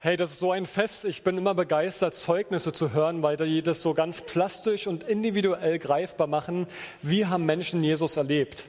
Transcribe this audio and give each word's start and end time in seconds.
Hey, 0.00 0.16
das 0.16 0.30
ist 0.30 0.38
so 0.38 0.52
ein 0.52 0.64
Fest. 0.64 1.04
Ich 1.04 1.24
bin 1.24 1.36
immer 1.36 1.56
begeistert, 1.56 2.14
Zeugnisse 2.14 2.72
zu 2.72 2.92
hören, 2.92 3.20
weil 3.24 3.36
die 3.36 3.62
das 3.62 3.82
so 3.82 3.94
ganz 3.94 4.20
plastisch 4.20 4.86
und 4.86 5.02
individuell 5.02 5.80
greifbar 5.80 6.28
machen. 6.28 6.68
Wie 7.02 7.26
haben 7.26 7.44
Menschen 7.44 7.82
Jesus 7.82 8.16
erlebt? 8.16 8.66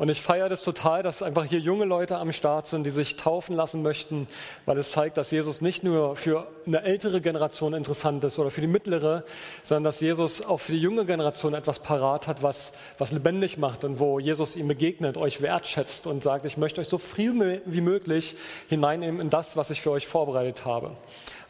Und 0.00 0.08
ich 0.08 0.22
feiere 0.22 0.48
das 0.48 0.64
total, 0.64 1.02
dass 1.02 1.22
einfach 1.22 1.44
hier 1.44 1.58
junge 1.58 1.84
Leute 1.84 2.16
am 2.16 2.32
Start 2.32 2.66
sind, 2.66 2.84
die 2.84 2.90
sich 2.90 3.16
taufen 3.16 3.54
lassen 3.54 3.82
möchten, 3.82 4.28
weil 4.64 4.78
es 4.78 4.92
zeigt, 4.92 5.18
dass 5.18 5.30
Jesus 5.30 5.60
nicht 5.60 5.84
nur 5.84 6.16
für 6.16 6.46
eine 6.66 6.84
ältere 6.84 7.20
Generation 7.20 7.74
interessant 7.74 8.24
ist 8.24 8.38
oder 8.38 8.50
für 8.50 8.62
die 8.62 8.66
mittlere, 8.66 9.24
sondern 9.62 9.84
dass 9.84 10.00
Jesus 10.00 10.40
auch 10.40 10.56
für 10.56 10.72
die 10.72 10.78
junge 10.78 11.04
Generation 11.04 11.52
etwas 11.52 11.80
parat 11.80 12.28
hat, 12.28 12.42
was, 12.42 12.72
was 12.96 13.12
lebendig 13.12 13.58
macht 13.58 13.84
und 13.84 14.00
wo 14.00 14.18
Jesus 14.18 14.56
ihm 14.56 14.68
begegnet, 14.68 15.18
euch 15.18 15.42
wertschätzt 15.42 16.06
und 16.06 16.22
sagt, 16.22 16.46
ich 16.46 16.56
möchte 16.56 16.80
euch 16.80 16.88
so 16.88 16.96
früh 16.96 17.60
wie 17.66 17.82
möglich 17.82 18.36
hineinnehmen 18.70 19.20
in 19.20 19.28
das, 19.28 19.58
was 19.58 19.68
ich 19.68 19.82
für 19.82 19.90
euch 19.90 20.06
vorbereitet 20.06 20.64
habe. 20.64 20.92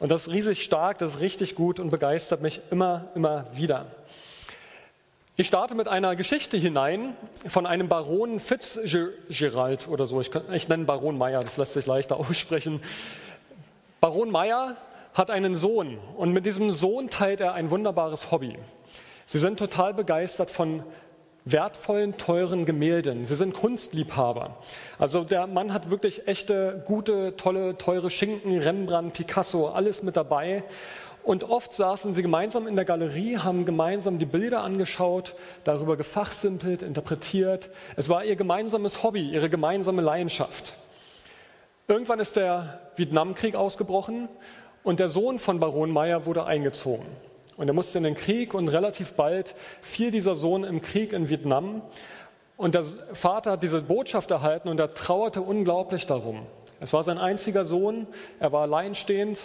Und 0.01 0.11
das 0.11 0.27
ist 0.27 0.33
riesig 0.33 0.65
stark, 0.65 0.98
das 0.98 1.15
ist 1.15 1.21
richtig 1.21 1.55
gut 1.55 1.79
und 1.79 1.91
begeistert 1.91 2.43
mich 2.43 2.61
immer, 2.73 3.12
immer 3.15 3.45
wieder. 3.55 3.87
Ich 5.41 5.47
starte 5.47 5.75
mit 5.75 5.89
einer 5.89 6.17
Geschichte 6.17 6.59
hinein 6.59 7.17
von 7.47 7.65
einem 7.65 7.89
Baron 7.89 8.41
Fitzgerald 8.41 9.89
oder 9.89 10.05
so. 10.05 10.21
Ich, 10.21 10.30
ich 10.53 10.69
nenne 10.69 10.85
Baron 10.85 11.16
Meyer, 11.16 11.41
das 11.43 11.57
lässt 11.57 11.73
sich 11.73 11.87
leichter 11.87 12.16
aussprechen. 12.21 12.83
Baron 14.03 14.30
Meyer 14.30 14.77
hat 15.15 15.30
einen 15.30 15.57
Sohn 15.57 15.97
und 16.19 16.35
mit 16.35 16.45
diesem 16.45 16.71
Sohn 16.71 17.09
teilt 17.09 17.41
er 17.41 17.55
ein 17.55 17.71
wunderbares 17.71 18.30
Hobby. 18.30 18.59
Sie 19.25 19.39
sind 19.39 19.59
total 19.59 19.95
begeistert 19.95 20.51
von 20.51 20.83
wertvollen, 21.47 22.19
teuren 22.19 22.66
Gemälden. 22.66 23.25
Sie 23.25 23.35
sind 23.35 23.55
Kunstliebhaber. 23.55 24.59
Also 24.99 25.25
der 25.25 25.47
Mann 25.47 25.73
hat 25.73 25.91
wirklich 25.91 26.29
echte, 26.29 26.85
gute, 26.87 27.35
tolle, 27.38 27.79
teure 27.79 28.11
Schinken, 28.11 28.59
Rembrandt, 28.59 29.15
Picasso, 29.15 29.68
alles 29.68 30.02
mit 30.02 30.16
dabei. 30.16 30.65
Und 31.23 31.45
oft 31.45 31.73
saßen 31.73 32.15
sie 32.15 32.23
gemeinsam 32.23 32.66
in 32.66 32.76
der 32.76 32.85
Galerie, 32.85 33.38
haben 33.38 33.65
gemeinsam 33.65 34.18
die 34.18 34.26
Bilder 34.26 34.63
angeschaut, 34.63 35.35
darüber 35.65 35.96
gefachsimpelt, 35.96 36.82
interpretiert. 36.82 37.71
Es 37.96 38.09
war 38.09 38.24
ihr 38.24 38.37
gemeinsames 38.37 39.02
Hobby, 39.02 39.29
ihre 39.29 39.51
gemeinsame 39.51 40.02
Leidenschaft. 40.02 40.74
Irgendwann 41.88 42.21
ist 42.21 42.37
der 42.37 42.80
Vietnamkrieg 42.96 43.54
ausgebrochen 43.54 44.29
und 44.82 45.01
der 45.01 45.09
Sohn 45.09 45.38
von 45.38 45.60
Baron 45.60 45.90
Meyer 45.90 46.24
wurde 46.24 46.45
eingezogen. 46.45 47.07
Und 47.57 47.68
er 47.68 47.74
musste 47.74 47.99
in 47.99 48.05
den 48.05 48.15
Krieg 48.15 48.55
und 48.55 48.68
relativ 48.68 49.12
bald 49.12 49.55
fiel 49.82 50.10
dieser 50.10 50.37
Sohn 50.37 50.65
im 50.65 50.80
Krieg 50.80 51.12
in 51.12 51.29
Vietnam. 51.29 51.82
Und 52.57 52.74
der 52.74 52.84
Vater 52.84 53.52
hat 53.52 53.62
diese 53.62 53.82
Botschaft 53.82 54.30
erhalten 54.30 54.68
und 54.68 54.80
er 54.80 54.95
trauerte 54.95 55.43
unglaublich 55.43 56.07
darum. 56.07 56.46
Es 56.80 56.95
war 56.95 57.02
sein 57.02 57.18
einziger 57.18 57.66
Sohn, 57.66 58.07
er 58.38 58.52
war 58.52 58.62
alleinstehend, 58.62 59.38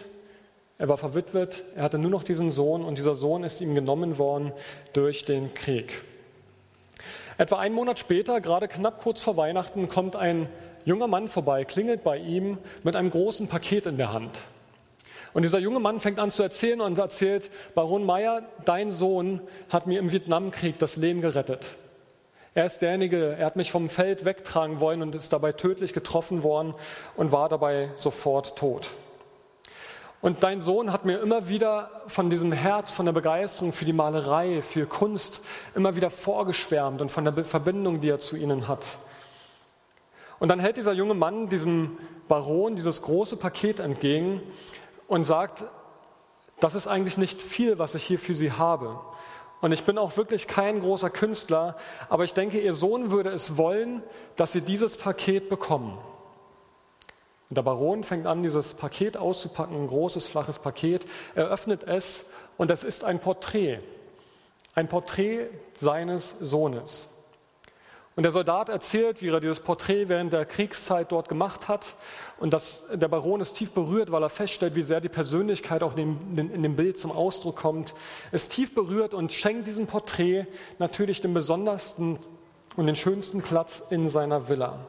er 0.78 0.90
war 0.90 0.98
verwitwet, 0.98 1.64
er 1.76 1.84
hatte 1.84 1.98
nur 1.98 2.12
noch 2.12 2.24
diesen 2.24 2.52
Sohn 2.52 2.84
und 2.84 2.98
dieser 2.98 3.16
Sohn 3.16 3.44
ist 3.44 3.62
ihm 3.62 3.76
genommen 3.76 4.18
worden 4.18 4.52
durch 4.94 5.24
den 5.26 5.54
Krieg. 5.54 6.04
Etwa 7.38 7.60
einen 7.60 7.76
Monat 7.76 8.00
später, 8.00 8.42
gerade 8.42 8.68
knapp 8.68 9.02
kurz 9.02 9.22
vor 9.22 9.38
Weihnachten, 9.38 9.90
kommt 9.90 10.16
ein 10.16 10.50
junger 10.86 11.08
Mann 11.08 11.28
vorbei, 11.28 11.66
klingelt 11.66 12.04
bei 12.04 12.18
ihm 12.18 12.58
mit 12.84 12.96
einem 12.96 13.10
großen 13.10 13.48
Paket 13.48 13.86
in 13.86 13.98
der 13.98 14.14
Hand. 14.14 14.38
Und 15.34 15.44
dieser 15.44 15.60
junge 15.60 15.82
Mann 15.82 16.00
fängt 16.00 16.20
an 16.20 16.32
zu 16.32 16.44
erzählen 16.44 16.80
und 16.80 16.98
erzählt, 16.98 17.52
Baron 17.74 18.06
Meyer, 18.06 18.44
dein 18.64 18.92
Sohn 18.92 19.42
hat 19.70 19.86
mir 19.88 20.00
im 20.00 20.12
Vietnamkrieg 20.12 20.80
das 20.80 20.96
Leben 20.96 21.20
gerettet. 21.20 21.76
Er 22.54 22.66
ist 22.66 22.82
derjenige, 22.82 23.36
er 23.38 23.46
hat 23.46 23.58
mich 23.58 23.70
vom 23.70 23.90
Feld 23.90 24.24
wegtragen 24.24 24.80
wollen 24.80 25.02
und 25.02 25.14
ist 25.14 25.34
dabei 25.34 25.52
tödlich 25.52 25.92
getroffen 25.92 26.42
worden 26.42 26.74
und 27.18 27.34
war 27.34 27.50
dabei 27.50 27.90
sofort 27.98 28.58
tot. 28.58 28.92
Und 30.26 30.42
dein 30.42 30.60
Sohn 30.60 30.92
hat 30.92 31.06
mir 31.06 31.20
immer 31.20 31.50
wieder 31.50 32.02
von 32.08 32.32
diesem 32.32 32.52
Herz, 32.52 32.90
von 32.90 33.06
der 33.06 33.14
Begeisterung 33.14 33.74
für 33.74 33.86
die 33.86 33.94
Malerei, 33.94 34.64
für 34.64 34.88
Kunst, 34.88 35.40
immer 35.76 35.96
wieder 35.96 36.10
vorgeschwärmt 36.10 37.00
und 37.00 37.12
von 37.12 37.26
der 37.26 37.46
Verbindung, 37.46 38.02
die 38.02 38.10
er 38.10 38.18
zu 38.18 38.36
ihnen 38.36 38.68
hat. 38.68 38.84
Und 40.40 40.48
dann 40.48 40.60
hält 40.60 40.78
dieser 40.78 40.94
junge 40.94 41.14
Mann 41.14 41.48
diesem 41.48 42.00
Baron 42.28 42.76
dieses 42.76 43.04
große 43.04 43.38
Paket 43.38 43.80
entgegen 43.80 44.42
und 45.08 45.26
sagt, 45.26 45.64
das 46.60 46.74
ist 46.74 46.88
eigentlich 46.88 47.20
nicht 47.20 47.40
viel, 47.40 47.78
was 47.78 47.94
ich 47.94 48.04
hier 48.04 48.18
für 48.18 48.34
Sie 48.34 48.52
habe. 48.52 49.00
Und 49.62 49.74
ich 49.74 49.84
bin 49.84 50.00
auch 50.00 50.18
wirklich 50.18 50.48
kein 50.48 50.80
großer 50.80 51.12
Künstler, 51.12 51.78
aber 52.10 52.24
ich 52.24 52.34
denke, 52.34 52.60
Ihr 52.60 52.74
Sohn 52.74 53.12
würde 53.12 53.30
es 53.30 53.58
wollen, 53.58 54.02
dass 54.38 54.54
Sie 54.54 54.62
dieses 54.62 54.98
Paket 54.98 55.50
bekommen. 55.50 56.00
Und 57.50 57.58
der 57.58 57.64
Baron 57.64 58.04
fängt 58.04 58.26
an, 58.26 58.44
dieses 58.44 58.74
Paket 58.74 59.18
auszupacken, 59.18 59.76
ein 59.76 59.88
großes, 59.88 60.28
flaches 60.28 60.60
Paket. 60.60 61.06
Er 61.36 61.48
öffnet 61.48 61.84
es 61.84 62.26
und 62.58 62.72
es 62.72 62.84
ist 62.84 63.04
ein 63.04 63.20
Porträt. 63.20 63.80
Ein 64.74 64.88
Porträt 64.88 65.48
seines 65.74 66.36
Sohnes. 66.40 67.10
Und 68.16 68.24
der 68.24 68.32
Soldat 68.32 68.70
erzählt, 68.70 69.22
wie 69.22 69.28
er 69.28 69.42
dieses 69.42 69.60
Porträt 69.60 70.08
während 70.08 70.32
der 70.32 70.46
Kriegszeit 70.46 71.12
dort 71.12 71.28
gemacht 71.28 71.68
hat. 71.68 71.96
Und 72.40 72.54
das, 72.54 72.84
der 72.94 73.10
Baron 73.10 73.42
ist 73.42 73.54
tief 73.54 73.72
berührt, 73.72 74.10
weil 74.10 74.24
er 74.24 74.30
feststellt, 74.30 74.76
wie 74.76 74.84
sehr 74.84 75.02
die 75.02 75.10
Persönlichkeit 75.10 75.84
auch 75.84 75.98
in 75.98 76.36
dem, 76.36 76.54
in 76.54 76.64
dem 76.64 76.78
Bild 76.78 76.98
zum 76.98 77.12
Ausdruck 77.12 77.58
kommt. 77.58 77.94
Ist 78.32 78.54
tief 78.54 78.74
berührt 78.74 79.14
und 79.14 79.34
schenkt 79.34 79.68
diesem 79.68 79.86
Porträt 79.86 80.48
natürlich 80.80 81.20
den 81.20 81.34
besondersten 81.34 82.18
und 82.78 82.88
den 82.88 82.96
schönsten 82.96 83.42
Platz 83.42 83.84
in 83.90 84.08
seiner 84.08 84.48
Villa. 84.48 84.80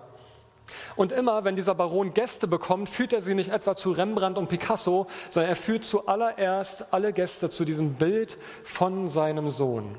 Und 0.97 1.13
immer, 1.13 1.45
wenn 1.45 1.57
dieser 1.57 1.75
Baron 1.75 2.15
Gäste 2.15 2.49
bekommt, 2.49 2.89
führt 2.89 3.13
er 3.13 3.21
sie 3.21 3.35
nicht 3.35 3.51
etwa 3.51 3.77
zu 3.77 3.93
Rembrandt 3.93 4.39
und 4.39 4.49
Picasso, 4.49 5.07
sondern 5.31 5.51
er 5.51 5.57
führt 5.57 5.85
zuallererst 5.85 6.93
alle 6.93 7.13
Gäste 7.13 7.51
zu 7.51 7.65
diesem 7.65 7.95
Bild 7.95 8.37
von 8.65 9.09
seinem 9.09 9.51
Sohn. 9.51 9.97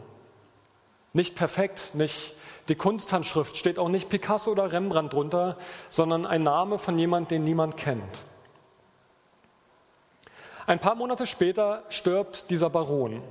Nicht 1.13 1.35
perfekt, 1.35 1.91
nicht 1.93 2.33
die 2.67 2.75
Kunsthandschrift, 2.75 3.55
steht 3.55 3.79
auch 3.79 3.89
nicht 3.89 4.09
Picasso 4.09 4.51
oder 4.51 4.71
Rembrandt 4.71 5.13
drunter, 5.13 5.57
sondern 5.89 6.25
ein 6.25 6.43
Name 6.43 6.77
von 6.77 6.99
jemand, 6.99 7.31
den 7.31 7.43
niemand 7.43 7.77
kennt. 7.77 8.23
Ein 10.65 10.79
paar 10.79 10.95
Monate 10.95 11.25
später 11.27 11.83
stirbt 11.89 12.49
dieser 12.49 12.69
Baron. 12.69 13.21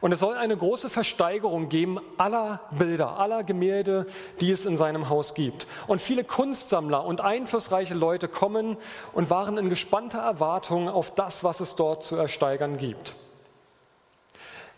Und 0.00 0.12
es 0.12 0.20
soll 0.20 0.36
eine 0.36 0.56
große 0.56 0.88
Versteigerung 0.88 1.68
geben 1.68 2.00
aller 2.16 2.60
Bilder, 2.70 3.18
aller 3.18 3.44
Gemälde, 3.44 4.06
die 4.40 4.50
es 4.50 4.64
in 4.64 4.78
seinem 4.78 5.10
Haus 5.10 5.34
gibt. 5.34 5.66
Und 5.86 6.00
viele 6.00 6.24
Kunstsammler 6.24 7.04
und 7.04 7.20
einflussreiche 7.20 7.94
Leute 7.94 8.26
kommen 8.26 8.78
und 9.12 9.28
waren 9.28 9.58
in 9.58 9.68
gespannter 9.68 10.20
Erwartung 10.20 10.88
auf 10.88 11.12
das, 11.12 11.44
was 11.44 11.60
es 11.60 11.76
dort 11.76 12.02
zu 12.02 12.16
ersteigern 12.16 12.78
gibt. 12.78 13.14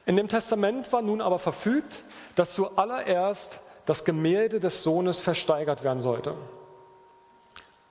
In 0.06 0.16
dem 0.16 0.28
Testament 0.28 0.92
war 0.92 1.02
nun 1.02 1.20
aber 1.20 1.38
verfügt, 1.38 2.02
dass 2.34 2.54
zuallererst 2.54 3.60
das 3.86 4.04
Gemälde 4.04 4.58
des 4.58 4.82
Sohnes 4.82 5.20
versteigert 5.20 5.84
werden 5.84 6.00
sollte. 6.00 6.34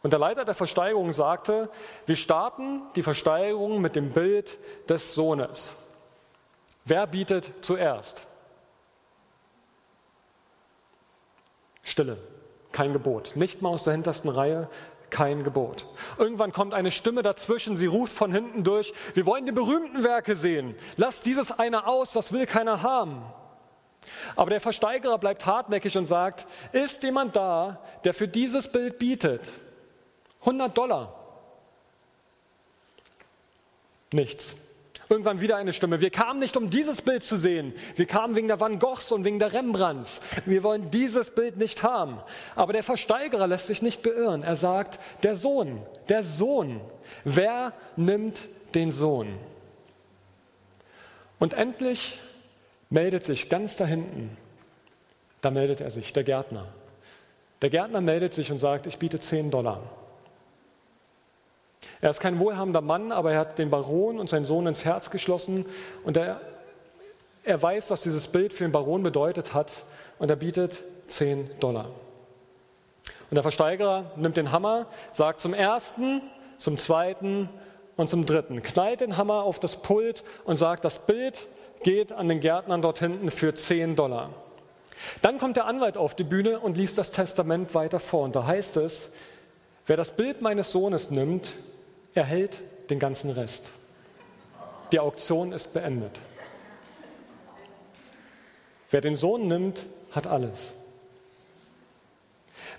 Und 0.04 0.12
der 0.12 0.20
Leiter 0.20 0.44
der 0.44 0.56
Versteigerung 0.56 1.14
sagte, 1.14 1.70
wir 2.06 2.16
starten 2.16 2.82
die 2.96 3.04
Versteigerung 3.04 3.80
mit 3.80 3.96
dem 3.96 4.12
Bild 4.12 4.58
des 4.90 5.14
Sohnes. 5.14 5.76
Wer 6.86 7.08
bietet 7.08 7.52
zuerst? 7.62 8.24
Stille, 11.84 12.18
kein 12.72 12.94
Gebot. 12.94 13.36
Nicht 13.36 13.62
mal 13.62 13.70
aus 13.70 13.84
der 13.84 13.94
hintersten 13.94 14.30
Reihe, 14.30 14.70
kein 15.10 15.44
Gebot. 15.44 15.86
Irgendwann 16.18 16.54
kommt 16.54 16.74
eine 16.74 16.90
Stimme 16.90 17.22
dazwischen, 17.22 17.78
sie 17.78 17.86
ruft 17.86 18.14
von 18.14 18.32
hinten 18.32 18.64
durch, 18.64 18.94
wir 19.14 19.26
wollen 19.26 19.46
die 19.46 19.52
berühmten 19.52 20.04
Werke 20.04 20.36
sehen. 20.36 20.76
Lass 20.96 21.22
dieses 21.22 21.52
eine 21.52 21.86
aus, 21.86 22.14
das 22.14 22.32
will 22.32 22.46
keiner 22.46 22.82
haben. 22.82 23.24
Aber 24.36 24.50
der 24.50 24.62
Versteigerer 24.62 25.18
bleibt 25.18 25.46
hartnäckig 25.46 25.98
und 25.98 26.06
sagt, 26.06 26.48
ist 26.72 27.04
jemand 27.04 27.36
da, 27.36 27.84
der 28.04 28.14
für 28.14 28.28
dieses 28.28 28.72
Bild 28.72 28.98
bietet? 28.98 29.42
100 30.40 30.76
Dollar. 30.76 31.14
Nichts. 34.12 34.56
Irgendwann 35.12 35.42
wieder 35.42 35.58
eine 35.58 35.74
Stimme. 35.74 36.00
Wir 36.00 36.10
kamen 36.10 36.40
nicht, 36.40 36.56
um 36.56 36.70
dieses 36.70 37.02
Bild 37.02 37.26
zu 37.26 37.36
sehen. 37.36 37.74
Wir 37.98 38.06
kamen 38.06 38.34
wegen 38.38 38.48
der 38.48 38.62
Van 38.62 38.80
Goghs 38.80 39.12
und 39.12 39.26
wegen 39.26 39.40
der 39.40 39.52
Rembrandts. 39.52 40.22
Wir 40.46 40.64
wollen 40.64 40.90
dieses 40.90 41.32
Bild 41.32 41.58
nicht 41.58 41.84
haben. 41.84 42.22
Aber 42.56 42.72
der 42.72 42.82
Versteigerer 42.82 43.46
lässt 43.46 43.68
sich 43.68 43.82
nicht 43.82 44.04
beirren. 44.04 44.42
Er 44.42 44.56
sagt, 44.56 45.00
der 45.24 45.36
Sohn, 45.36 45.82
der 46.08 46.24
Sohn. 46.24 46.80
Wer 47.26 47.74
nimmt 47.98 48.40
den 48.74 48.94
Sohn? 48.94 49.38
Und 51.40 51.56
endlich 51.56 52.18
meldet 52.90 53.26
sich 53.26 53.50
ganz 53.50 53.76
da 53.76 53.86
hinten, 53.86 54.38
da 55.42 55.52
meldet 55.52 55.82
er 55.82 55.90
sich, 55.90 56.14
der 56.14 56.24
Gärtner. 56.24 56.68
Der 57.62 57.70
Gärtner 57.70 58.00
meldet 58.00 58.34
sich 58.34 58.50
und 58.50 58.60
sagt, 58.60 58.88
ich 58.88 58.98
biete 58.98 59.20
10 59.20 59.52
Dollar. 59.52 59.82
Er 62.02 62.10
ist 62.10 62.20
kein 62.20 62.40
wohlhabender 62.40 62.82
Mann, 62.82 63.12
aber 63.12 63.32
er 63.32 63.40
hat 63.40 63.60
den 63.60 63.70
Baron 63.70 64.20
und 64.20 64.30
seinen 64.30 64.46
Sohn 64.46 64.66
ins 64.66 64.86
Herz 64.86 65.12
geschlossen 65.12 65.66
und 66.04 66.18
er, 66.18 66.42
er 67.44 67.62
weiß, 67.62 67.92
was 67.92 68.02
dieses 68.02 68.28
Bild 68.28 68.54
für 68.54 68.64
den 68.64 68.72
Baron 68.72 69.04
bedeutet 69.04 69.54
hat 69.54 69.72
und 70.18 70.30
er 70.30 70.36
bietet 70.36 70.82
10 71.08 71.60
Dollar. 71.60 71.86
Und 73.30 73.36
der 73.36 73.44
Versteigerer 73.44 74.12
nimmt 74.16 74.36
den 74.36 74.52
Hammer, 74.52 74.88
sagt 75.12 75.40
zum 75.40 75.54
ersten, 75.54 76.22
zum 76.58 76.78
zweiten 76.78 77.50
und 77.96 78.10
zum 78.10 78.26
dritten, 78.26 78.64
knallt 78.64 79.02
den 79.02 79.18
Hammer 79.18 79.44
auf 79.44 79.60
das 79.60 79.78
Pult 79.78 80.24
und 80.44 80.58
sagt, 80.58 80.84
das 80.84 81.06
Bild 81.06 81.48
geht 81.84 82.12
an 82.12 82.28
den 82.28 82.40
Gärtnern 82.40 82.82
dort 82.82 83.00
hinten 83.00 83.30
für 83.30 83.54
10 83.54 83.96
Dollar. 83.96 84.32
Dann 85.22 85.38
kommt 85.38 85.58
der 85.58 85.66
Anwalt 85.66 85.98
auf 85.98 86.16
die 86.16 86.24
Bühne 86.24 86.60
und 86.60 86.78
liest 86.78 86.98
das 86.98 87.12
Testament 87.12 87.74
weiter 87.76 88.00
vor. 88.00 88.24
Und 88.24 88.36
da 88.36 88.46
heißt 88.46 88.78
es, 88.78 89.12
wer 89.86 89.98
das 89.98 90.12
Bild 90.12 90.42
meines 90.42 90.72
Sohnes 90.72 91.10
nimmt, 91.10 91.54
erhält 92.14 92.60
den 92.90 93.00
ganzen 93.00 93.32
Rest. 93.32 93.70
Die 94.92 95.00
Auktion 95.00 95.54
ist 95.54 95.74
beendet. 95.74 96.20
Wer 98.90 99.02
den 99.02 99.16
Sohn 99.16 99.48
nimmt, 99.48 99.86
hat 100.12 100.28
alles. 100.28 100.74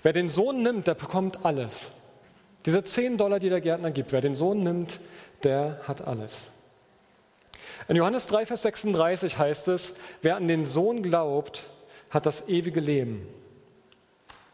Wer 0.03 0.13
den 0.13 0.29
Sohn 0.29 0.61
nimmt, 0.61 0.85
der 0.85 0.93
bekommt 0.93 1.45
alles. 1.45 1.91
Diese 2.65 2.83
10 2.83 3.17
Dollar, 3.17 3.39
die 3.39 3.49
der 3.49 3.61
Gärtner 3.61 3.91
gibt, 3.91 4.11
wer 4.11 4.21
den 4.21 4.35
Sohn 4.35 4.63
nimmt, 4.63 4.99
der 5.43 5.79
hat 5.87 6.05
alles. 6.07 6.51
In 7.87 7.95
Johannes 7.95 8.27
3, 8.27 8.45
Vers 8.45 8.61
36 8.61 9.37
heißt 9.37 9.67
es, 9.69 9.95
wer 10.21 10.35
an 10.35 10.47
den 10.47 10.65
Sohn 10.65 11.03
glaubt, 11.03 11.63
hat 12.09 12.25
das 12.25 12.47
ewige 12.47 12.79
Leben. 12.79 13.27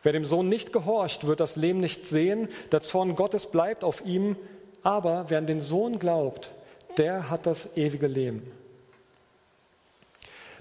Wer 0.02 0.14
dem 0.14 0.26
Sohn 0.26 0.48
nicht 0.48 0.72
gehorcht, 0.72 1.28
wird 1.28 1.42
das 1.42 1.56
Leben 1.58 1.80
nicht 1.80 2.08
sehen, 2.08 2.48
der 2.72 2.82
Zorn 2.82 3.16
Gottes 3.16 3.48
bleibt 3.48 3.84
auf 3.84 4.06
ihm, 4.06 4.38
aber 4.84 5.26
wer 5.30 5.38
an 5.38 5.48
den 5.48 5.62
Sohn 5.62 6.00
glaubt, 6.00 6.52
der 6.98 7.30
hat 7.30 7.46
das 7.46 7.78
ewige 7.78 8.08
Leben. 8.08 8.52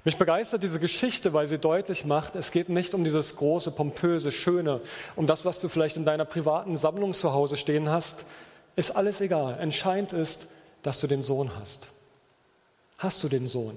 Mich 0.04 0.16
begeistert 0.16 0.62
diese 0.62 0.80
Geschichte, 0.80 1.32
weil 1.32 1.46
sie 1.46 1.58
deutlich 1.58 2.04
macht, 2.04 2.34
es 2.34 2.50
geht 2.50 2.68
nicht 2.68 2.94
um 2.94 3.04
dieses 3.04 3.36
große, 3.36 3.72
pompöse, 3.72 4.32
schöne, 4.32 4.80
um 5.16 5.26
das, 5.26 5.44
was 5.44 5.60
du 5.60 5.68
vielleicht 5.68 5.96
in 5.96 6.04
deiner 6.04 6.24
privaten 6.24 6.76
Sammlung 6.76 7.12
zu 7.12 7.32
Hause 7.32 7.56
stehen 7.56 7.90
hast, 7.90 8.24
ist 8.76 8.92
alles 8.92 9.20
egal. 9.20 9.58
Entscheidend 9.60 10.12
ist, 10.12 10.48
dass 10.82 11.00
du 11.00 11.08
den 11.08 11.22
Sohn 11.22 11.56
hast. 11.56 11.88
Hast 12.96 13.22
du 13.22 13.28
den 13.28 13.46
Sohn? 13.46 13.76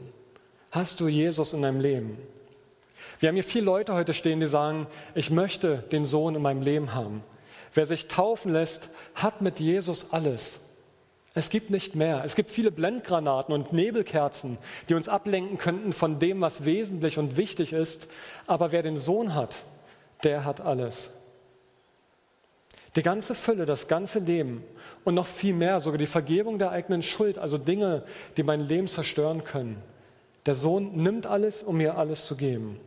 Hast 0.69 0.99
du 0.99 1.07
Jesus 1.07 1.53
in 1.53 1.63
deinem 1.63 1.81
Leben? 1.81 2.17
Wir 3.19 3.29
haben 3.29 3.35
hier 3.35 3.43
viele 3.43 3.65
Leute 3.65 3.93
heute 3.93 4.13
stehen, 4.13 4.39
die 4.39 4.47
sagen, 4.47 4.87
ich 5.15 5.31
möchte 5.31 5.79
den 5.91 6.05
Sohn 6.05 6.35
in 6.35 6.41
meinem 6.41 6.61
Leben 6.61 6.93
haben. 6.93 7.23
Wer 7.73 7.85
sich 7.85 8.07
taufen 8.07 8.51
lässt, 8.51 8.89
hat 9.15 9.41
mit 9.41 9.59
Jesus 9.59 10.11
alles. 10.11 10.59
Es 11.33 11.49
gibt 11.49 11.69
nicht 11.69 11.95
mehr. 11.95 12.23
Es 12.25 12.35
gibt 12.35 12.49
viele 12.49 12.71
Blendgranaten 12.71 13.53
und 13.53 13.71
Nebelkerzen, 13.71 14.57
die 14.89 14.95
uns 14.95 15.07
ablenken 15.07 15.57
könnten 15.57 15.93
von 15.93 16.19
dem, 16.19 16.41
was 16.41 16.65
wesentlich 16.65 17.17
und 17.17 17.37
wichtig 17.37 17.71
ist. 17.71 18.07
Aber 18.47 18.73
wer 18.73 18.83
den 18.83 18.97
Sohn 18.97 19.33
hat, 19.33 19.63
der 20.23 20.43
hat 20.43 20.59
alles. 20.59 21.11
Die 22.97 23.03
ganze 23.03 23.35
Fülle, 23.35 23.65
das 23.65 23.87
ganze 23.87 24.19
Leben 24.19 24.63
und 25.05 25.15
noch 25.15 25.25
viel 25.25 25.53
mehr, 25.53 25.79
sogar 25.79 25.97
die 25.97 26.07
Vergebung 26.07 26.59
der 26.59 26.71
eigenen 26.71 27.01
Schuld, 27.01 27.37
also 27.37 27.57
Dinge, 27.57 28.03
die 28.35 28.43
mein 28.43 28.59
Leben 28.59 28.89
zerstören 28.89 29.45
können. 29.45 29.81
Der 30.45 30.55
Sohn 30.55 31.01
nimmt 31.01 31.25
alles, 31.25 31.63
um 31.63 31.77
mir 31.77 31.97
alles 31.97 32.25
zu 32.25 32.35
geben. 32.35 32.77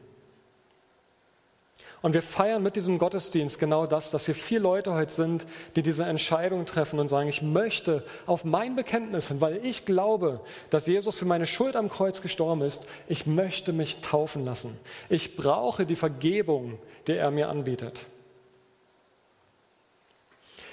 Und 2.05 2.13
wir 2.13 2.21
feiern 2.21 2.63
mit 2.63 2.77
diesem 2.77 2.99
Gottesdienst 2.99 3.59
genau 3.59 3.87
das, 3.87 4.11
dass 4.11 4.27
hier 4.27 4.35
vier 4.35 4.61
Leute 4.61 4.93
heute 4.93 5.11
sind, 5.11 5.47
die 5.75 5.81
diese 5.81 6.05
Entscheidung 6.05 6.67
treffen 6.67 6.99
und 6.99 7.09
sagen, 7.09 7.31
ich 7.31 7.41
möchte 7.41 8.05
auf 8.27 8.45
mein 8.45 8.77
Bekenntnis 8.77 9.29
hin, 9.29 9.41
weil 9.41 9.65
ich 9.65 9.87
glaube, 9.87 10.41
dass 10.69 10.87
Jesus 10.87 11.17
für 11.17 11.25
meine 11.25 11.47
Schuld 11.47 11.77
am 11.77 11.89
Kreuz 11.89 12.21
gestorben 12.21 12.61
ist, 12.61 12.87
ich 13.09 13.27
möchte 13.27 13.73
mich 13.73 14.03
taufen 14.03 14.45
lassen. 14.45 14.79
Ich 15.09 15.35
brauche 15.35 15.87
die 15.87 15.97
Vergebung, 15.97 16.79
die 17.07 17.13
er 17.13 17.31
mir 17.31 17.49
anbietet. 17.49 18.01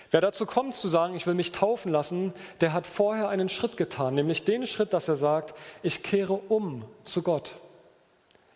Wer 0.10 0.19
dazu 0.19 0.45
kommt 0.45 0.75
zu 0.75 0.89
sagen, 0.89 1.16
ich 1.16 1.27
will 1.27 1.36
mich 1.36 1.54
taufen 1.54 1.94
lassen, 1.94 2.34
der 2.60 2.74
hat 2.74 2.86
vorher 2.86 3.30
einen 3.30 3.48
Schritt 3.48 3.77
getan, 3.77 4.16
nämlich 4.16 4.44
den 4.44 4.68
Schritt, 4.68 4.92
dass 4.92 5.07
er 5.07 5.16
sagt, 5.16 5.57
ich 5.81 6.04
kehre 6.04 6.34
um 6.34 6.84
zu 7.06 7.22
Gott. 7.22 7.56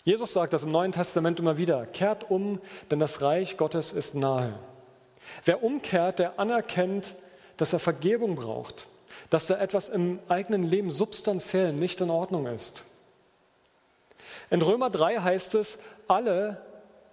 Jesus 0.06 0.34
sagt 0.34 0.54
das 0.54 0.62
im 0.62 0.72
Neuen 0.72 0.92
Testament 0.92 1.40
immer 1.40 1.58
wieder, 1.58 1.88
kehrt 1.88 2.30
um, 2.30 2.62
denn 2.92 3.00
das 3.00 3.24
Reich 3.24 3.58
Gottes 3.58 3.92
ist 3.92 4.14
nahe. 4.14 4.54
Wer 5.44 5.64
umkehrt, 5.64 6.20
der 6.20 6.40
anerkennt, 6.40 7.16
dass 7.58 7.74
er 7.74 7.80
Vergebung 7.80 8.36
braucht, 8.36 8.86
dass 9.32 9.48
da 9.48 9.58
etwas 9.58 9.90
im 9.90 10.20
eigenen 10.30 10.62
Leben 10.62 10.92
substanziell 10.92 11.74
nicht 11.74 12.02
in 12.02 12.12
Ordnung 12.12 12.46
ist. 12.46 12.84
In 14.52 14.62
Römer 14.62 14.92
3 14.92 15.18
heißt 15.18 15.56
es, 15.56 15.80
alle, 16.08 16.62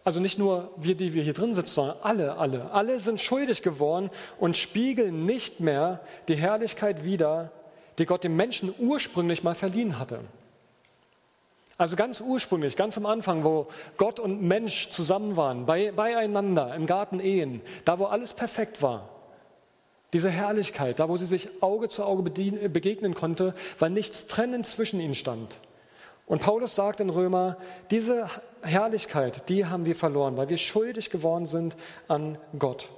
also 0.04 0.20
nicht 0.20 0.38
nur 0.38 0.70
wir, 0.76 0.94
die 0.94 1.14
wir 1.14 1.22
hier 1.22 1.32
drin 1.32 1.54
sitzen, 1.54 1.74
sondern 1.74 1.96
alle, 2.02 2.36
alle, 2.36 2.72
alle 2.72 3.00
sind 3.00 3.20
schuldig 3.22 3.62
geworden 3.62 4.10
und 4.38 4.54
spiegeln 4.54 5.24
nicht 5.24 5.60
mehr 5.60 6.00
die 6.28 6.34
Herrlichkeit 6.34 7.06
wider, 7.06 7.52
die 7.96 8.04
Gott 8.04 8.22
dem 8.22 8.36
Menschen 8.36 8.74
ursprünglich 8.78 9.42
mal 9.42 9.54
verliehen 9.54 9.98
hatte. 9.98 10.20
Also 11.78 11.96
ganz 11.96 12.20
ursprünglich, 12.20 12.76
ganz 12.76 12.96
am 12.98 13.06
Anfang, 13.06 13.44
wo 13.44 13.68
Gott 13.96 14.20
und 14.20 14.42
Mensch 14.42 14.90
zusammen 14.90 15.36
waren, 15.36 15.66
bei, 15.66 15.92
beieinander 15.92 16.74
im 16.74 16.86
Garten 16.86 17.18
Ehen, 17.18 17.60
da 17.84 17.98
wo 17.98 18.04
alles 18.04 18.34
perfekt 18.34 18.82
war. 18.82 19.08
Diese 20.12 20.28
Herrlichkeit, 20.28 20.98
da 20.98 21.08
wo 21.08 21.16
sie 21.16 21.24
sich 21.24 21.62
Auge 21.62 21.88
zu 21.88 22.04
Auge 22.04 22.22
begegnen 22.22 23.14
konnte, 23.14 23.54
weil 23.78 23.90
nichts 23.90 24.26
trennend 24.26 24.66
zwischen 24.66 25.00
ihnen 25.00 25.14
stand. 25.14 25.58
Und 26.26 26.42
Paulus 26.42 26.74
sagt 26.74 27.00
in 27.00 27.10
Römer, 27.10 27.56
diese 27.90 28.28
Herrlichkeit, 28.62 29.48
die 29.48 29.66
haben 29.66 29.86
wir 29.86 29.96
verloren, 29.96 30.36
weil 30.36 30.50
wir 30.50 30.58
schuldig 30.58 31.10
geworden 31.10 31.46
sind 31.46 31.76
an 32.08 32.38
Gott. 32.58 32.88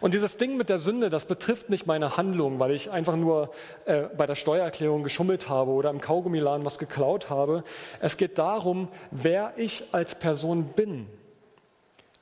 Und 0.00 0.14
dieses 0.14 0.36
Ding 0.36 0.56
mit 0.56 0.68
der 0.68 0.78
Sünde, 0.78 1.10
das 1.10 1.24
betrifft 1.24 1.70
nicht 1.70 1.86
meine 1.86 2.16
Handlung, 2.16 2.58
weil 2.58 2.72
ich 2.72 2.90
einfach 2.90 3.16
nur 3.16 3.52
äh, 3.84 4.02
bei 4.16 4.26
der 4.26 4.34
Steuererklärung 4.34 5.02
geschummelt 5.02 5.48
habe 5.48 5.70
oder 5.70 5.90
im 5.90 6.00
Kaugummiladen 6.00 6.64
was 6.64 6.78
geklaut 6.78 7.30
habe. 7.30 7.64
Es 8.00 8.16
geht 8.16 8.38
darum, 8.38 8.88
wer 9.10 9.54
ich 9.56 9.84
als 9.92 10.14
Person 10.14 10.64
bin. 10.76 11.06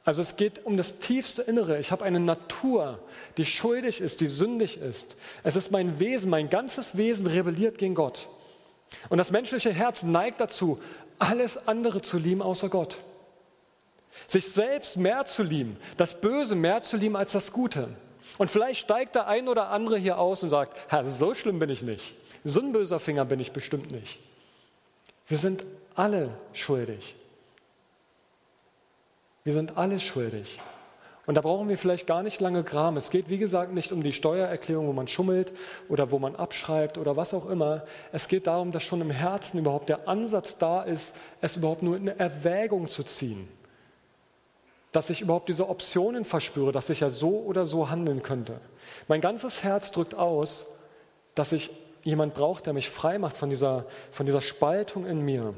Also 0.05 0.23
es 0.23 0.37
geht 0.37 0.65
um 0.65 0.77
das 0.77 0.99
tiefste 0.99 1.43
Innere. 1.43 1.79
Ich 1.79 1.93
habe 1.93 2.05
eine 2.05 2.21
Natur, 2.21 2.99
die 3.37 3.45
schuldig 3.45 4.01
ist, 4.01 4.21
die 4.21 4.29
sündig 4.29 4.81
ist. 4.81 5.17
Es 5.43 5.57
ist 5.57 5.71
mein 5.71 6.01
Wesen, 6.01 6.31
mein 6.31 6.49
ganzes 6.49 6.97
Wesen 6.97 7.27
rebelliert 7.27 7.79
gegen 7.79 7.95
Gott. 7.95 8.29
Und 9.09 9.19
das 9.19 9.31
menschliche 9.31 9.73
Herz 9.73 10.03
neigt 10.03 10.41
dazu, 10.41 10.81
alles 11.19 11.69
andere 11.69 12.03
zu 12.03 12.19
lieben 12.19 12.43
außer 12.43 12.71
Gott. 12.71 12.99
Sich 14.27 14.53
selbst 14.53 14.97
mehr 14.97 15.25
zu 15.25 15.43
lieben, 15.43 15.77
das 15.97 16.21
Böse 16.21 16.55
mehr 16.55 16.83
zu 16.83 16.97
lieben 16.97 17.17
als 17.17 17.33
das 17.33 17.53
Gute. 17.53 17.89
Und 18.39 18.51
vielleicht 18.51 18.81
steigt 18.81 19.15
der 19.15 19.27
ein 19.27 19.49
oder 19.49 19.69
andere 19.69 19.99
hier 19.99 20.19
aus 20.19 20.43
und 20.43 20.51
sagt, 20.51 20.77
Herr, 20.89 21.05
so 21.05 21.35
schlimm 21.35 21.59
bin 21.59 21.71
ich 21.71 21.83
nicht. 21.83 22.15
So 22.45 22.61
ein 22.61 22.73
böser 22.73 22.99
Finger 22.99 23.25
bin 23.25 23.41
ich 23.41 23.53
bestimmt 23.53 23.91
nicht. 23.91 24.19
Wir 25.29 25.37
sind 25.37 25.67
alle 25.95 26.31
schuldig. 26.53 27.17
Wir 29.45 29.53
sind 29.53 29.77
alle 29.77 30.01
schuldig. 30.01 30.59
Und 31.27 31.35
da 31.35 31.43
brauchen 31.43 31.69
wir 31.69 31.79
vielleicht 31.79 32.07
gar 32.07 32.23
nicht 32.23 32.41
lange 32.41 32.65
Gram. 32.65 32.97
Es 32.97 33.11
geht, 33.11 33.29
wie 33.31 33.37
gesagt, 33.37 33.73
nicht 33.73 33.93
um 33.93 34.03
die 34.03 34.13
Steuererklärung, 34.13 34.87
wo 34.87 34.93
man 34.93 35.07
schummelt 35.07 35.53
oder 35.89 36.11
wo 36.11 36.19
man 36.19 36.35
abschreibt 36.35 36.99
oder 36.99 37.17
was 37.17 37.35
auch 37.35 37.49
immer. 37.49 37.85
Es 38.11 38.27
geht 38.27 38.47
darum, 38.47 38.73
dass 38.73 38.83
schon 38.83 39.01
im 39.01 39.11
Herzen 39.11 39.59
überhaupt 39.59 39.89
der 39.89 40.09
Ansatz 40.09 40.57
da 40.59 40.83
ist, 40.83 41.15
es 41.41 41.57
überhaupt 41.57 41.83
nur 41.83 41.97
in 41.97 42.09
Erwägung 42.09 42.89
zu 42.89 43.05
ziehen 43.05 43.49
dass 44.93 45.11
ich 45.11 45.21
überhaupt 45.21 45.49
diese 45.49 45.69
Optionen 45.69 46.25
verspüre, 46.25 46.73
dass 46.73 46.91
ich 46.91 47.01
ja 47.01 47.11
so 47.11 47.39
oder 47.39 47.67
so 47.67 47.91
handeln 47.91 48.23
könnte. 48.23 48.61
Mein 49.09 49.21
ganzes 49.21 49.63
Herz 49.63 49.93
drückt 49.93 50.15
aus, 50.15 50.67
dass 51.35 51.53
ich 51.53 51.71
jemand 52.03 52.35
brauche, 52.35 52.63
der 52.63 52.73
mich 52.73 52.91
frei 52.91 53.19
macht 53.19 53.37
von 53.37 53.51
dieser, 53.51 53.87
von 54.11 54.27
dieser 54.27 54.41
Spaltung 54.41 55.07
in 55.07 55.21
mir. 55.21 55.55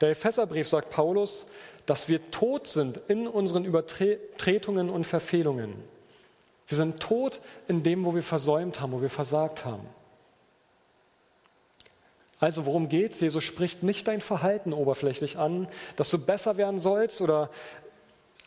Der 0.00 0.10
Epheserbrief 0.10 0.68
sagt 0.68 0.90
Paulus, 0.90 1.46
dass 1.86 2.08
wir 2.08 2.30
tot 2.30 2.66
sind 2.66 3.00
in 3.08 3.28
unseren 3.28 3.64
Übertretungen 3.64 4.90
und 4.90 5.06
Verfehlungen. 5.06 5.74
Wir 6.66 6.76
sind 6.76 7.00
tot 7.00 7.40
in 7.68 7.82
dem, 7.82 8.04
wo 8.04 8.14
wir 8.14 8.22
versäumt 8.22 8.80
haben, 8.80 8.92
wo 8.92 9.02
wir 9.02 9.10
versagt 9.10 9.64
haben. 9.64 9.86
Also 12.44 12.66
worum 12.66 12.90
geht's? 12.90 13.20
Jesus 13.20 13.42
spricht 13.42 13.82
nicht 13.82 14.06
dein 14.06 14.20
Verhalten 14.20 14.74
oberflächlich 14.74 15.38
an, 15.38 15.66
dass 15.96 16.10
du 16.10 16.18
besser 16.18 16.58
werden 16.58 16.78
sollst 16.78 17.22
oder 17.22 17.48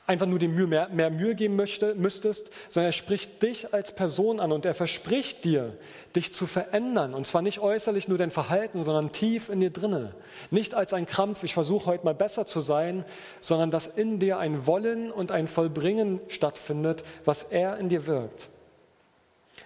einfach 0.06 0.27
nur 0.27 0.38
dir 0.38 0.50
Mühe, 0.50 0.68
mehr, 0.68 0.88
mehr 0.89 1.10
Mühe 1.10 1.34
geben 1.34 1.56
möchte, 1.56 1.96
müsstest, 1.96 2.51
sondern 2.70 2.89
er 2.89 2.94
spricht 2.94 3.42
dich 3.42 3.74
als 3.74 3.96
Person 3.96 4.39
an 4.39 4.51
und 4.51 4.66
er 4.66 4.75
verspricht 4.75 5.46
dir, 5.46 5.75
dich 6.16 6.32
zu 6.32 6.46
verändern. 6.46 7.16
Und 7.16 7.25
zwar 7.25 7.42
nicht 7.42 7.58
äußerlich 7.58 8.08
nur 8.08 8.20
dein 8.20 8.30
Verhalten, 8.30 8.84
sondern 8.84 9.12
tief 9.12 9.50
in 9.50 9.62
dir 9.62 9.72
drinne. 9.72 10.13
Nicht 10.51 10.75
als 10.75 10.94
ein 10.94 11.08
Krampf, 11.08 11.44
ich 11.44 11.56
versuche 11.56 11.88
heute 11.88 12.06
mal 12.06 12.13
besser 12.13 12.46
zu 12.46 12.62
sein, 12.62 13.04
sondern 13.42 13.72
dass 13.72 13.88
in 13.88 14.20
dir 14.20 14.38
ein 14.38 14.68
Wollen 14.68 15.12
und 15.12 15.32
ein 15.32 15.48
Vollbringen 15.48 16.20
stattfindet, 16.27 17.04
was 17.25 17.42
er 17.42 17.80
in 17.80 17.89
dir 17.89 18.06
wirkt. 18.06 18.50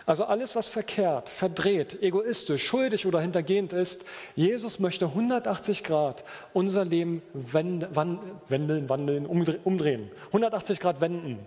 Also 0.05 0.25
alles, 0.25 0.55
was 0.55 0.67
verkehrt, 0.67 1.29
verdreht, 1.29 2.01
egoistisch, 2.01 2.65
schuldig 2.65 3.05
oder 3.05 3.21
hintergehend 3.21 3.73
ist, 3.73 4.03
Jesus 4.35 4.79
möchte 4.79 5.05
180 5.05 5.83
Grad 5.83 6.23
unser 6.53 6.85
Leben 6.85 7.21
wandeln, 7.33 8.89
wandeln, 8.89 9.25
umdrehen. 9.25 10.09
180 10.27 10.79
Grad 10.79 11.01
wenden. 11.01 11.39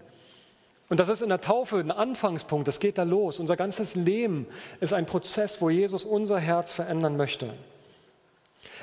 Und 0.89 1.01
das 1.01 1.09
ist 1.09 1.23
in 1.23 1.31
der 1.31 1.41
Taufe 1.41 1.79
ein 1.79 1.91
Anfangspunkt, 1.91 2.69
das 2.69 2.79
geht 2.79 2.99
da 2.99 3.03
los. 3.03 3.41
Unser 3.41 3.57
ganzes 3.57 3.95
Leben 3.97 4.47
ist 4.81 4.93
ein 4.93 5.07
Prozess, 5.07 5.61
wo 5.61 5.71
Jesus 5.71 6.05
unser 6.05 6.39
Herz 6.39 6.75
verändern 6.75 7.17
möchte. 7.17 7.55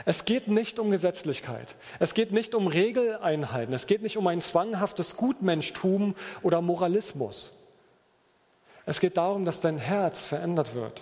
Es 0.05 0.25
geht 0.25 0.47
nicht 0.47 0.79
um 0.79 0.89
Gesetzlichkeit, 0.91 1.75
es 1.99 2.13
geht 2.13 2.31
nicht 2.31 2.55
um 2.55 2.67
Regeleinheiten, 2.67 3.73
es 3.73 3.87
geht 3.87 4.01
nicht 4.01 4.17
um 4.17 4.27
ein 4.27 4.41
zwanghaftes 4.41 5.15
Gutmenschtum 5.15 6.15
oder 6.41 6.61
Moralismus. 6.61 7.60
Es 8.85 8.99
geht 8.99 9.17
darum, 9.17 9.45
dass 9.45 9.61
dein 9.61 9.77
Herz 9.77 10.25
verändert 10.25 10.73
wird, 10.73 11.01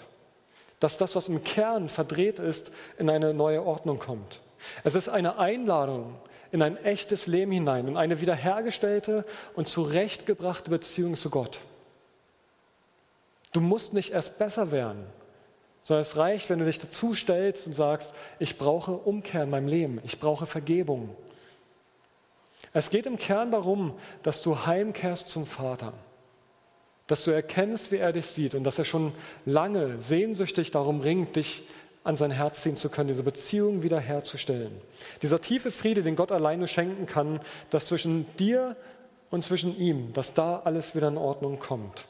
dass 0.80 0.98
das, 0.98 1.16
was 1.16 1.28
im 1.28 1.44
Kern 1.44 1.90
verdreht 1.90 2.40
ist, 2.40 2.72
in 2.98 3.10
eine 3.10 3.34
neue 3.34 3.64
Ordnung 3.64 4.00
kommt. 4.00 4.42
Es 4.84 4.96
ist 4.96 5.10
eine 5.10 5.40
Einladung 5.40 6.16
in 6.52 6.62
ein 6.62 6.78
echtes 6.84 7.28
Leben 7.28 7.52
hinein, 7.52 7.88
in 7.88 7.98
eine 7.98 8.22
wiederhergestellte 8.22 9.26
und 9.56 9.68
zurechtgebrachte 9.68 10.72
Beziehung 10.72 11.16
zu 11.16 11.30
Gott. 11.30 11.60
Du 13.52 13.62
musst 13.62 13.94
nicht 13.94 14.12
erst 14.12 14.40
besser 14.40 14.72
werden, 14.72 15.06
sondern 15.84 16.02
es 16.02 16.18
reicht, 16.18 16.50
wenn 16.50 16.60
du 16.60 16.66
dich 16.66 16.80
dazu 16.80 17.14
stellst 17.14 17.68
und 17.68 17.74
sagst, 17.74 18.14
ich 18.40 18.58
brauche 18.58 18.92
Umkehr 18.92 19.44
in 19.44 19.50
meinem 19.50 19.68
Leben, 19.68 20.02
ich 20.04 20.20
brauche 20.20 20.46
Vergebung. 20.46 21.16
Es 22.74 22.90
geht 22.90 23.06
im 23.06 23.18
Kern 23.18 23.52
darum, 23.52 23.98
dass 24.22 24.42
du 24.42 24.66
heimkehrst 24.66 25.30
zum 25.30 25.48
Vater, 25.48 25.94
dass 27.10 27.24
du 27.24 27.32
erkennst, 27.32 27.92
wie 27.92 27.98
er 27.98 28.14
dich 28.14 28.28
sieht 28.28 28.54
und 28.56 28.64
dass 28.64 28.78
er 28.78 28.86
schon 28.86 29.14
lange 29.44 30.00
sehnsüchtig 30.00 30.70
darum 30.70 31.02
ringt, 31.02 31.36
dich 31.36 31.64
an 32.04 32.16
sein 32.16 32.32
Herz 32.32 32.62
ziehen 32.62 32.76
zu 32.76 32.90
können, 32.90 33.10
diese 33.10 33.24
Beziehung 33.24 33.82
wiederherzustellen. 33.84 34.80
Dieser 35.24 35.42
tiefe 35.42 35.72
Friede, 35.72 36.04
den 36.04 36.16
Gott 36.16 36.32
alleine 36.32 36.68
schenken 36.68 37.08
kann, 37.08 37.40
dass 37.72 37.88
zwischen 37.88 38.26
dir 38.38 38.76
und 39.32 39.44
zwischen 39.44 39.76
ihm, 39.78 40.14
dass 40.14 40.36
da 40.36 40.62
alles 40.64 40.96
wieder 40.96 41.08
in 41.08 41.18
Ordnung 41.18 41.58
kommt. 41.58 42.06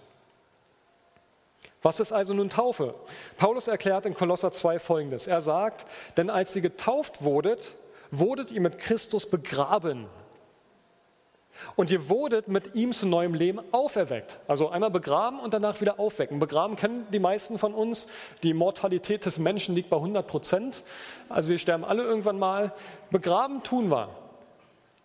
Was 1.82 2.01
ist 2.01 2.12
also 2.12 2.34
nun 2.34 2.50
Taufe? 2.50 2.94
Paulus 3.38 3.70
erklärt 3.70 4.06
in 4.06 4.13
Kolosser 4.13 4.51
2 4.51 4.79
folgendes. 4.79 5.27
Er 5.27 5.39
sagt, 5.39 5.86
denn 6.18 6.29
als 6.29 6.53
ihr 6.58 6.62
getauft 6.62 7.24
wurdet, 7.24 7.74
wurdet 8.12 8.51
ihr 8.51 8.60
mit 8.60 8.79
Christus 8.79 9.29
begraben. 9.29 10.08
Und 11.75 11.91
ihr 11.91 12.09
wurdet 12.09 12.47
mit 12.47 12.75
ihm 12.75 12.91
zu 12.91 13.07
neuem 13.07 13.33
Leben 13.33 13.59
auferweckt. 13.71 14.39
Also 14.47 14.69
einmal 14.69 14.91
begraben 14.91 15.39
und 15.39 15.53
danach 15.53 15.81
wieder 15.81 15.99
aufwecken. 15.99 16.39
Begraben 16.39 16.75
kennen 16.75 17.07
die 17.11 17.19
meisten 17.19 17.57
von 17.57 17.73
uns. 17.73 18.07
Die 18.43 18.53
Mortalität 18.53 19.25
des 19.25 19.39
Menschen 19.39 19.75
liegt 19.75 19.89
bei 19.89 19.97
100 19.97 20.25
Prozent. 20.27 20.83
Also 21.29 21.49
wir 21.49 21.59
sterben 21.59 21.85
alle 21.85 22.03
irgendwann 22.03 22.39
mal. 22.39 22.73
Begraben 23.11 23.63
tun 23.63 23.91
wir. 23.91 24.09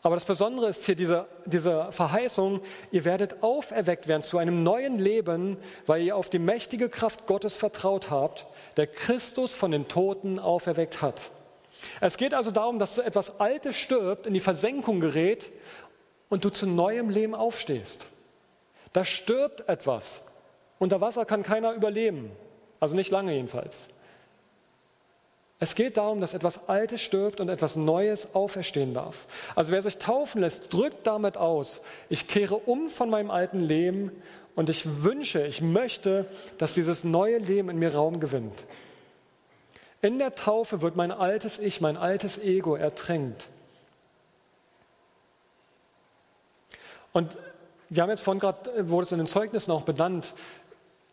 Aber 0.04 0.16
das 0.16 0.26
Besondere 0.26 0.68
ist 0.68 0.84
hier 0.84 0.96
diese, 0.96 1.26
diese 1.46 1.90
Verheißung, 1.90 2.60
ihr 2.90 3.06
werdet 3.06 3.42
auferweckt 3.42 4.06
werden 4.06 4.20
zu 4.20 4.36
einem 4.36 4.62
neuen 4.62 4.98
Leben, 4.98 5.56
weil 5.86 6.02
ihr 6.02 6.14
auf 6.14 6.28
die 6.28 6.38
mächtige 6.38 6.90
Kraft 6.90 7.26
Gottes 7.26 7.56
vertraut 7.56 8.10
habt, 8.10 8.46
der 8.76 8.86
Christus 8.86 9.54
von 9.54 9.70
den 9.70 9.88
Toten 9.88 10.38
auferweckt 10.38 11.00
hat. 11.00 11.30
Es 12.02 12.18
geht 12.18 12.34
also 12.34 12.50
darum, 12.50 12.78
dass 12.78 12.98
etwas 12.98 13.40
Altes 13.40 13.76
stirbt, 13.76 14.26
in 14.26 14.34
die 14.34 14.40
Versenkung 14.40 15.00
gerät 15.00 15.50
und 16.28 16.44
du 16.44 16.50
zu 16.50 16.66
neuem 16.66 17.10
Leben 17.10 17.34
aufstehst. 17.34 18.06
Da 18.92 19.04
stirbt 19.04 19.68
etwas. 19.68 20.26
Unter 20.78 21.00
Wasser 21.00 21.24
kann 21.24 21.42
keiner 21.42 21.72
überleben. 21.72 22.30
Also 22.80 22.96
nicht 22.96 23.10
lange 23.10 23.32
jedenfalls. 23.32 23.88
Es 25.60 25.74
geht 25.74 25.96
darum, 25.96 26.20
dass 26.20 26.34
etwas 26.34 26.68
Altes 26.68 27.00
stirbt 27.00 27.40
und 27.40 27.48
etwas 27.48 27.76
Neues 27.76 28.34
auferstehen 28.34 28.92
darf. 28.92 29.26
Also 29.54 29.72
wer 29.72 29.80
sich 29.80 29.98
taufen 29.98 30.40
lässt, 30.40 30.72
drückt 30.72 31.06
damit 31.06 31.36
aus, 31.36 31.82
ich 32.08 32.28
kehre 32.28 32.56
um 32.56 32.88
von 32.88 33.08
meinem 33.08 33.30
alten 33.30 33.60
Leben 33.60 34.10
und 34.56 34.68
ich 34.68 35.02
wünsche, 35.02 35.46
ich 35.46 35.62
möchte, 35.62 36.26
dass 36.58 36.74
dieses 36.74 37.04
neue 37.04 37.38
Leben 37.38 37.70
in 37.70 37.78
mir 37.78 37.94
Raum 37.94 38.20
gewinnt. 38.20 38.64
In 40.02 40.18
der 40.18 40.34
Taufe 40.34 40.82
wird 40.82 40.96
mein 40.96 41.12
altes 41.12 41.58
Ich, 41.58 41.80
mein 41.80 41.96
altes 41.96 42.36
Ego 42.36 42.74
ertränkt. 42.74 43.48
Und 47.14 47.30
wir 47.88 48.02
haben 48.02 48.10
jetzt 48.10 48.22
vorhin 48.22 48.40
gerade, 48.40 48.90
wurde 48.90 49.04
es 49.04 49.12
in 49.12 49.18
den 49.18 49.26
Zeugnissen 49.26 49.70
auch 49.70 49.82
benannt, 49.82 50.34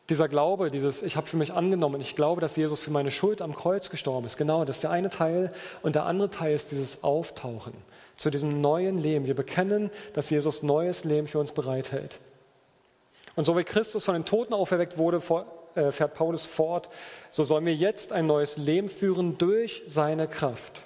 dieser 0.10 0.28
Glaube, 0.28 0.72
dieses 0.72 1.04
Ich 1.04 1.16
habe 1.16 1.28
für 1.28 1.38
mich 1.38 1.54
angenommen, 1.54 2.02
ich 2.02 2.16
glaube, 2.16 2.42
dass 2.42 2.58
Jesus 2.58 2.82
für 2.82 2.92
meine 2.92 3.12
Schuld 3.12 3.42
am 3.42 3.56
Kreuz 3.56 3.90
gestorben 3.90 4.26
ist. 4.26 4.36
Genau, 4.36 4.66
das 4.66 4.78
ist 4.78 4.84
der 4.84 4.92
eine 4.92 5.10
Teil. 5.10 5.54
Und 5.84 5.96
der 5.96 6.06
andere 6.06 6.30
Teil 6.30 6.54
ist 6.54 6.72
dieses 6.72 7.04
Auftauchen 7.04 7.74
zu 8.18 8.30
diesem 8.30 8.60
neuen 8.60 8.98
Leben. 8.98 9.26
Wir 9.26 9.36
bekennen, 9.36 9.90
dass 10.14 10.30
Jesus 10.30 10.64
neues 10.64 11.06
Leben 11.06 11.28
für 11.28 11.40
uns 11.40 11.54
bereithält. 11.54 12.20
Und 13.36 13.46
so 13.46 13.58
wie 13.58 13.64
Christus 13.64 14.04
von 14.04 14.16
den 14.16 14.26
Toten 14.26 14.54
auferweckt 14.54 14.98
wurde, 14.98 15.22
äh, 15.76 15.92
fährt 15.92 16.16
Paulus 16.16 16.46
fort, 16.46 16.90
so 17.30 17.44
sollen 17.44 17.66
wir 17.66 17.76
jetzt 17.76 18.12
ein 18.12 18.28
neues 18.28 18.58
Leben 18.58 18.90
führen 18.90 19.38
durch 19.38 19.84
seine 19.88 20.28
Kraft. 20.28 20.82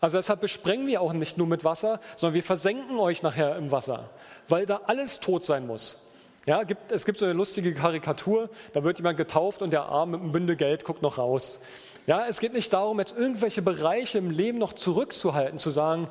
Also 0.00 0.18
deshalb 0.18 0.40
besprengen 0.40 0.86
wir 0.86 1.00
auch 1.00 1.12
nicht 1.12 1.38
nur 1.38 1.46
mit 1.46 1.64
Wasser, 1.64 2.00
sondern 2.16 2.34
wir 2.34 2.42
versenken 2.42 2.98
euch 2.98 3.22
nachher 3.22 3.56
im 3.56 3.70
Wasser, 3.70 4.10
weil 4.48 4.66
da 4.66 4.82
alles 4.86 5.20
tot 5.20 5.44
sein 5.44 5.66
muss. 5.66 6.02
Ja, 6.46 6.62
gibt, 6.62 6.92
es 6.92 7.04
gibt 7.04 7.18
so 7.18 7.24
eine 7.24 7.34
lustige 7.34 7.74
Karikatur, 7.74 8.50
da 8.72 8.84
wird 8.84 8.98
jemand 8.98 9.16
getauft 9.16 9.62
und 9.62 9.72
der 9.72 9.86
Arm 9.86 10.12
mit 10.12 10.20
einem 10.20 10.32
Bünde 10.32 10.56
Geld 10.56 10.84
guckt 10.84 11.02
noch 11.02 11.18
raus. 11.18 11.60
Ja, 12.06 12.26
es 12.26 12.38
geht 12.38 12.52
nicht 12.52 12.72
darum, 12.72 13.00
jetzt 13.00 13.16
irgendwelche 13.16 13.62
Bereiche 13.62 14.18
im 14.18 14.30
Leben 14.30 14.58
noch 14.58 14.72
zurückzuhalten, 14.72 15.58
zu 15.58 15.70
sagen, 15.70 16.08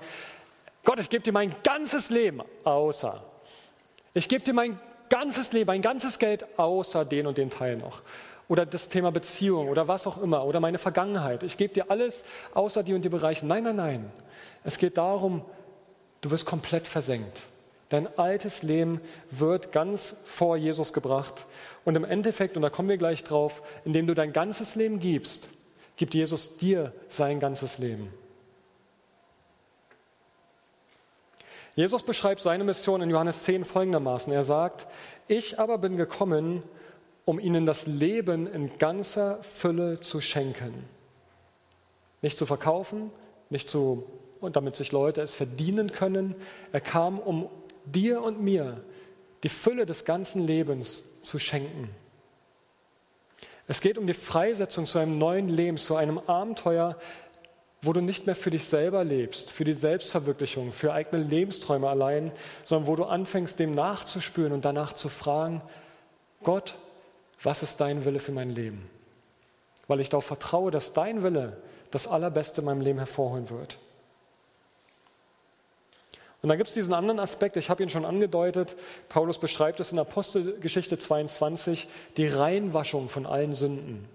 Gott, 0.84 1.00
ich 1.00 1.10
gebe 1.10 1.24
dir 1.24 1.32
mein 1.32 1.56
ganzes 1.64 2.10
Leben, 2.10 2.42
außer. 2.66 3.24
Ich 4.14 4.28
gebe 4.28 4.44
dir 4.44 4.54
mein 4.54 4.78
ganzes 5.10 5.54
Leben, 5.54 5.68
mein 5.68 5.82
ganzes 5.82 6.20
Geld, 6.20 6.46
außer 6.60 7.06
den 7.06 7.28
und 7.28 7.38
den 7.38 7.50
Teil 7.50 7.78
noch 7.78 8.02
oder 8.48 8.66
das 8.66 8.90
Thema 8.90 9.12
Beziehung 9.12 9.70
oder 9.70 9.88
was 9.88 10.08
auch 10.08 10.22
immer 10.22 10.46
oder 10.46 10.60
meine 10.60 10.78
Vergangenheit. 10.78 11.44
Ich 11.44 11.58
gebe 11.58 11.74
dir 11.74 11.90
alles 11.90 12.24
außer 12.54 12.84
die 12.84 12.94
und 12.94 13.04
die 13.04 13.10
Bereiche. 13.10 13.46
Nein, 13.46 13.64
nein, 13.64 13.76
nein. 13.76 14.12
Es 14.64 14.78
geht 14.78 14.98
darum, 14.98 15.44
du 16.22 16.32
wirst 16.32 16.46
komplett 16.46 16.88
versenkt. 16.88 17.42
Dein 17.90 18.08
altes 18.18 18.64
Leben 18.64 19.00
wird 19.30 19.72
ganz 19.72 20.16
vor 20.26 20.58
Jesus 20.58 20.92
gebracht. 20.92 21.46
Und 21.84 21.96
im 21.96 22.04
Endeffekt, 22.04 22.56
und 22.56 22.64
da 22.64 22.70
kommen 22.70 22.90
wir 22.90 22.98
gleich 22.98 23.24
drauf, 23.24 23.62
indem 23.84 24.08
du 24.08 24.16
dein 24.16 24.34
ganzes 24.34 24.76
Leben 24.76 25.00
gibst, 25.00 25.48
gibt 25.96 26.14
Jesus 26.14 26.58
dir 26.58 26.94
sein 27.08 27.40
ganzes 27.40 27.78
Leben. 27.78 28.12
Jesus 31.76 32.04
beschreibt 32.04 32.42
seine 32.42 32.64
Mission 32.64 33.02
in 33.02 33.10
Johannes 33.10 33.44
10 33.44 33.66
folgendermaßen. 33.66 34.32
Er 34.32 34.44
sagt, 34.44 34.88
ich 35.28 35.60
aber 35.60 35.78
bin 35.78 35.98
gekommen, 35.98 36.64
um 37.26 37.40
ihnen 37.40 37.66
das 37.66 37.88
Leben 37.88 38.48
in 38.48 38.78
ganzer 38.78 39.42
Fülle 39.44 40.00
zu 40.00 40.22
schenken. 40.22 40.74
Nicht 42.22 42.38
zu 42.38 42.46
verkaufen, 42.46 43.12
nicht 43.50 43.68
zu, 43.68 44.06
und 44.40 44.56
damit 44.56 44.76
sich 44.76 44.92
Leute 44.92 45.22
es 45.22 45.36
verdienen 45.36 45.92
können. 45.92 46.36
Er 46.72 46.82
kam, 46.82 47.20
um 47.20 47.50
dir 47.86 48.22
und 48.22 48.42
mir 48.42 48.84
die 49.44 49.50
Fülle 49.50 49.86
des 49.86 50.06
ganzen 50.06 50.46
Lebens 50.46 51.22
zu 51.22 51.40
schenken. 51.40 51.90
Es 53.68 53.82
geht 53.82 53.98
um 53.98 54.06
die 54.06 54.14
Freisetzung 54.14 54.86
zu 54.86 55.00
einem 55.00 55.18
neuen 55.18 55.50
Leben, 55.50 55.78
zu 55.78 55.96
einem 55.96 56.20
Abenteuer, 56.20 56.98
wo 57.82 57.94
du 57.94 58.02
nicht 58.02 58.26
mehr 58.26 58.36
für 58.36 58.52
dich 58.52 58.66
selber 58.66 59.04
lebst, 59.04 59.52
für 59.52 59.64
die 59.64 59.74
Selbstverwirklichung, 59.74 60.72
für 60.72 60.94
eigene 60.94 61.24
Lebensträume 61.24 61.88
allein, 61.88 62.32
sondern 62.64 62.88
wo 62.88 62.96
du 62.96 63.06
anfängst, 63.06 63.60
dem 63.60 63.72
nachzuspüren 63.72 64.54
und 64.54 64.66
danach 64.66 64.94
zu 64.94 65.10
fragen, 65.10 65.62
Gott, 66.44 66.76
was 67.46 67.64
ist 67.64 67.80
dein 67.80 68.06
Wille 68.06 68.20
für 68.20 68.32
mein 68.32 68.50
Leben? 68.50 68.90
Weil 69.88 70.00
ich 70.00 70.10
darauf 70.10 70.26
vertraue, 70.26 70.72
dass 70.72 70.94
dein 70.94 71.24
Wille 71.24 71.58
das 71.92 72.08
Allerbeste 72.08 72.62
in 72.62 72.66
meinem 72.66 72.82
Leben 72.82 73.00
hervorholen 73.00 73.50
wird. 73.50 73.78
Und 76.42 76.50
dann 76.50 76.58
gibt 76.58 76.68
es 76.68 76.76
diesen 76.76 76.94
anderen 76.94 77.20
Aspekt, 77.20 77.56
ich 77.58 77.70
habe 77.70 77.82
ihn 77.82 77.90
schon 77.90 78.06
angedeutet, 78.06 78.76
Paulus 79.10 79.40
beschreibt 79.40 79.80
es 79.80 79.92
in 79.92 79.98
Apostelgeschichte 79.98 80.98
22, 80.98 81.88
die 82.18 82.28
Reinwaschung 82.28 83.10
von 83.10 83.26
allen 83.26 83.54
Sünden. 83.54 84.08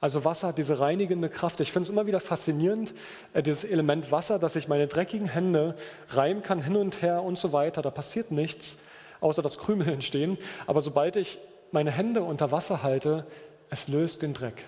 Also 0.00 0.24
Wasser 0.24 0.48
hat 0.48 0.58
diese 0.58 0.78
reinigende 0.78 1.28
Kraft. 1.28 1.58
Ich 1.58 1.72
finde 1.72 1.84
es 1.84 1.90
immer 1.90 2.06
wieder 2.06 2.20
faszinierend, 2.20 2.94
äh, 3.32 3.42
dieses 3.42 3.64
Element 3.64 4.12
Wasser, 4.12 4.38
dass 4.38 4.54
ich 4.54 4.68
meine 4.68 4.86
dreckigen 4.86 5.28
Hände 5.28 5.74
reiben 6.10 6.42
kann 6.44 6.62
hin 6.62 6.76
und 6.76 7.02
her 7.02 7.24
und 7.24 7.36
so 7.36 7.52
weiter. 7.52 7.82
Da 7.82 7.90
passiert 7.90 8.30
nichts, 8.30 8.78
außer 9.20 9.42
dass 9.42 9.58
Krümel 9.58 9.88
entstehen. 9.92 10.38
Aber 10.68 10.82
sobald 10.82 11.16
ich 11.16 11.38
meine 11.72 11.90
Hände 11.90 12.22
unter 12.22 12.50
Wasser 12.50 12.82
halte, 12.82 13.26
es 13.70 13.88
löst 13.88 14.22
den 14.22 14.34
Dreck. 14.34 14.64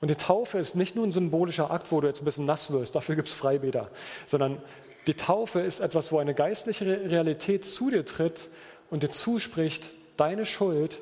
Und 0.00 0.10
die 0.10 0.16
Taufe 0.16 0.58
ist 0.58 0.74
nicht 0.74 0.94
nur 0.94 1.06
ein 1.06 1.12
symbolischer 1.12 1.70
Akt, 1.70 1.90
wo 1.90 2.00
du 2.00 2.06
jetzt 2.06 2.20
ein 2.20 2.26
bisschen 2.26 2.44
nass 2.44 2.70
wirst, 2.70 2.94
dafür 2.94 3.16
gibt 3.16 3.28
es 3.28 3.34
Freibäder, 3.34 3.90
sondern 4.26 4.58
die 5.06 5.14
Taufe 5.14 5.60
ist 5.60 5.80
etwas, 5.80 6.12
wo 6.12 6.18
eine 6.18 6.34
geistliche 6.34 6.84
Realität 7.10 7.64
zu 7.64 7.90
dir 7.90 8.04
tritt 8.04 8.48
und 8.90 9.02
dir 9.02 9.10
zuspricht, 9.10 9.90
deine 10.16 10.44
Schuld 10.44 11.00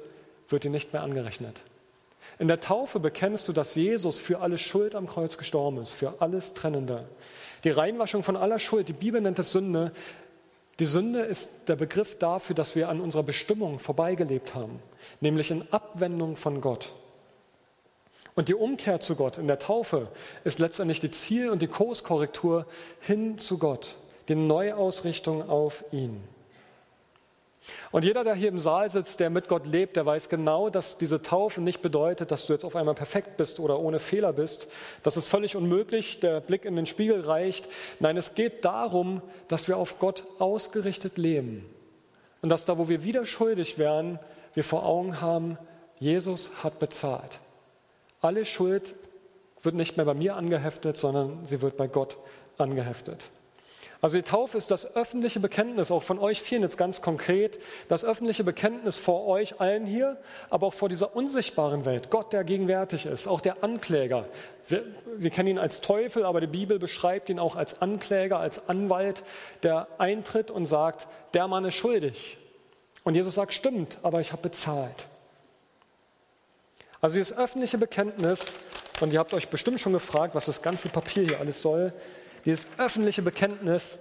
wird 0.48 0.64
dir 0.64 0.70
nicht 0.70 0.92
mehr 0.92 1.02
angerechnet. 1.02 1.62
In 2.38 2.48
der 2.48 2.60
Taufe 2.60 3.00
bekennst 3.00 3.48
du, 3.48 3.52
dass 3.52 3.74
Jesus 3.74 4.18
für 4.18 4.40
alle 4.40 4.58
Schuld 4.58 4.94
am 4.94 5.06
Kreuz 5.06 5.38
gestorben 5.38 5.78
ist, 5.78 5.92
für 5.92 6.14
alles 6.20 6.52
Trennende. 6.52 7.04
Die 7.62 7.70
Reinwaschung 7.70 8.22
von 8.22 8.36
aller 8.36 8.58
Schuld, 8.58 8.88
die 8.88 8.92
Bibel 8.92 9.20
nennt 9.20 9.38
es 9.38 9.52
Sünde, 9.52 9.92
Die 10.78 10.86
Sünde 10.86 11.20
ist 11.20 11.68
der 11.68 11.76
Begriff 11.76 12.18
dafür, 12.18 12.56
dass 12.56 12.74
wir 12.74 12.88
an 12.88 13.00
unserer 13.00 13.22
Bestimmung 13.22 13.78
vorbeigelebt 13.78 14.54
haben, 14.54 14.80
nämlich 15.20 15.50
in 15.50 15.70
Abwendung 15.72 16.36
von 16.36 16.60
Gott. 16.60 16.92
Und 18.34 18.48
die 18.48 18.54
Umkehr 18.54 19.00
zu 19.00 19.14
Gott 19.14 19.38
in 19.38 19.46
der 19.46 19.60
Taufe 19.60 20.08
ist 20.42 20.58
letztendlich 20.58 20.98
die 20.98 21.12
Ziel- 21.12 21.50
und 21.50 21.62
die 21.62 21.68
Kurskorrektur 21.68 22.66
hin 23.00 23.38
zu 23.38 23.58
Gott, 23.58 23.96
die 24.28 24.34
Neuausrichtung 24.34 25.48
auf 25.48 25.84
ihn. 25.92 26.20
Und 27.92 28.04
jeder, 28.04 28.24
der 28.24 28.34
hier 28.34 28.48
im 28.48 28.58
Saal 28.58 28.90
sitzt, 28.90 29.20
der 29.20 29.30
mit 29.30 29.48
Gott 29.48 29.66
lebt, 29.66 29.96
der 29.96 30.04
weiß 30.04 30.28
genau, 30.28 30.68
dass 30.68 30.98
diese 30.98 31.22
Taufe 31.22 31.60
nicht 31.60 31.80
bedeutet, 31.80 32.30
dass 32.30 32.46
du 32.46 32.52
jetzt 32.52 32.64
auf 32.64 32.76
einmal 32.76 32.94
perfekt 32.94 33.36
bist 33.36 33.60
oder 33.60 33.78
ohne 33.78 34.00
Fehler 34.00 34.32
bist. 34.32 34.68
Das 35.02 35.16
ist 35.16 35.28
völlig 35.28 35.56
unmöglich, 35.56 36.20
der 36.20 36.40
Blick 36.40 36.64
in 36.64 36.76
den 36.76 36.86
Spiegel 36.86 37.22
reicht. 37.22 37.68
Nein, 38.00 38.16
es 38.16 38.34
geht 38.34 38.64
darum, 38.64 39.22
dass 39.48 39.68
wir 39.68 39.78
auf 39.78 39.98
Gott 39.98 40.24
ausgerichtet 40.38 41.16
leben. 41.16 41.64
Und 42.42 42.50
dass 42.50 42.66
da, 42.66 42.76
wo 42.76 42.88
wir 42.88 43.04
wieder 43.04 43.24
schuldig 43.24 43.78
wären, 43.78 44.18
wir 44.52 44.64
vor 44.64 44.84
Augen 44.84 45.20
haben, 45.20 45.56
Jesus 45.98 46.50
hat 46.62 46.78
bezahlt. 46.78 47.40
Alle 48.20 48.44
Schuld 48.44 48.94
wird 49.62 49.74
nicht 49.74 49.96
mehr 49.96 50.04
bei 50.04 50.14
mir 50.14 50.36
angeheftet, 50.36 50.98
sondern 50.98 51.46
sie 51.46 51.62
wird 51.62 51.76
bei 51.76 51.88
Gott 51.88 52.18
angeheftet. 52.58 53.30
Also 54.00 54.16
die 54.16 54.22
Taufe 54.22 54.58
ist 54.58 54.70
das 54.70 54.96
öffentliche 54.96 55.40
Bekenntnis, 55.40 55.90
auch 55.90 56.02
von 56.02 56.18
euch 56.18 56.42
vielen 56.42 56.62
jetzt 56.62 56.76
ganz 56.76 57.00
konkret, 57.00 57.58
das 57.88 58.04
öffentliche 58.04 58.44
Bekenntnis 58.44 58.98
vor 58.98 59.26
euch 59.26 59.60
allen 59.60 59.86
hier, 59.86 60.18
aber 60.50 60.66
auch 60.66 60.74
vor 60.74 60.88
dieser 60.88 61.16
unsichtbaren 61.16 61.84
Welt. 61.84 62.10
Gott, 62.10 62.32
der 62.32 62.44
gegenwärtig 62.44 63.06
ist, 63.06 63.26
auch 63.26 63.40
der 63.40 63.64
Ankläger. 63.64 64.26
Wir, 64.68 64.84
wir 65.16 65.30
kennen 65.30 65.48
ihn 65.48 65.58
als 65.58 65.80
Teufel, 65.80 66.24
aber 66.24 66.40
die 66.40 66.46
Bibel 66.46 66.78
beschreibt 66.78 67.30
ihn 67.30 67.38
auch 67.38 67.56
als 67.56 67.80
Ankläger, 67.80 68.38
als 68.38 68.68
Anwalt, 68.68 69.22
der 69.62 69.88
eintritt 69.98 70.50
und 70.50 70.66
sagt, 70.66 71.08
der 71.32 71.48
Mann 71.48 71.64
ist 71.64 71.74
schuldig. 71.74 72.38
Und 73.04 73.14
Jesus 73.14 73.34
sagt, 73.34 73.52
stimmt, 73.52 73.98
aber 74.02 74.20
ich 74.20 74.32
habe 74.32 74.42
bezahlt. 74.42 75.06
Also 77.00 77.16
dieses 77.16 77.36
öffentliche 77.36 77.76
Bekenntnis, 77.76 78.54
und 79.00 79.12
ihr 79.12 79.18
habt 79.18 79.34
euch 79.34 79.48
bestimmt 79.48 79.80
schon 79.80 79.92
gefragt, 79.92 80.34
was 80.34 80.46
das 80.46 80.62
ganze 80.62 80.88
Papier 80.88 81.24
hier 81.24 81.40
alles 81.40 81.60
soll, 81.60 81.92
dieses 82.44 82.66
öffentliche 82.78 83.22
Bekenntnis, 83.22 83.98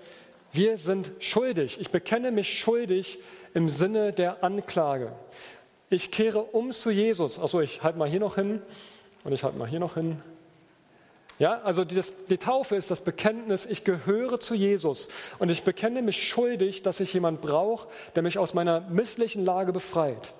wir 0.52 0.78
sind 0.78 1.12
schuldig. 1.20 1.80
Ich 1.82 1.90
bekenne 1.90 2.32
mich 2.32 2.60
schuldig 2.60 3.20
im 3.54 3.70
Sinne 3.70 4.14
der 4.14 4.44
Anklage. 4.44 5.12
Ich 5.90 6.12
kehre 6.12 6.40
um 6.40 6.72
zu 6.72 6.92
Jesus. 6.92 7.40
Achso, 7.40 7.62
ich 7.62 7.84
halte 7.84 7.98
mal 7.98 8.10
hier 8.10 8.20
noch 8.20 8.36
hin 8.36 8.62
und 9.24 9.34
ich 9.34 9.44
halte 9.44 9.58
mal 9.58 9.68
hier 9.68 9.80
noch 9.80 9.96
hin. 9.96 10.22
Ja, 11.40 11.62
also 11.62 11.84
die, 11.84 11.96
das, 11.96 12.14
die 12.30 12.38
Taufe 12.38 12.76
ist 12.76 12.92
das 12.92 13.02
Bekenntnis, 13.02 13.66
ich 13.66 13.84
gehöre 13.84 14.40
zu 14.40 14.54
Jesus 14.54 15.10
und 15.40 15.50
ich 15.50 15.64
bekenne 15.64 16.02
mich 16.02 16.28
schuldig, 16.28 16.84
dass 16.84 17.00
ich 17.00 17.14
jemand 17.14 17.42
brauche, 17.42 17.88
der 18.16 18.22
mich 18.22 18.38
aus 18.38 18.54
meiner 18.54 18.82
misslichen 18.82 19.44
Lage 19.44 19.74
befreit. 19.74 20.34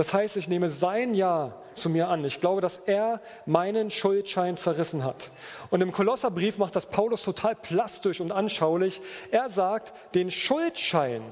Das 0.00 0.14
heißt, 0.14 0.38
ich 0.38 0.48
nehme 0.48 0.70
sein 0.70 1.12
Ja 1.12 1.52
zu 1.74 1.90
mir 1.90 2.08
an. 2.08 2.24
Ich 2.24 2.40
glaube, 2.40 2.62
dass 2.62 2.78
er 2.78 3.20
meinen 3.44 3.90
Schuldschein 3.90 4.56
zerrissen 4.56 5.04
hat. 5.04 5.30
Und 5.68 5.82
im 5.82 5.92
Kolosserbrief 5.92 6.56
macht 6.56 6.74
das 6.74 6.86
Paulus 6.86 7.22
total 7.22 7.54
plastisch 7.54 8.22
und 8.22 8.32
anschaulich. 8.32 9.02
Er 9.30 9.50
sagt, 9.50 9.92
den 10.14 10.30
Schuldschein, 10.30 11.22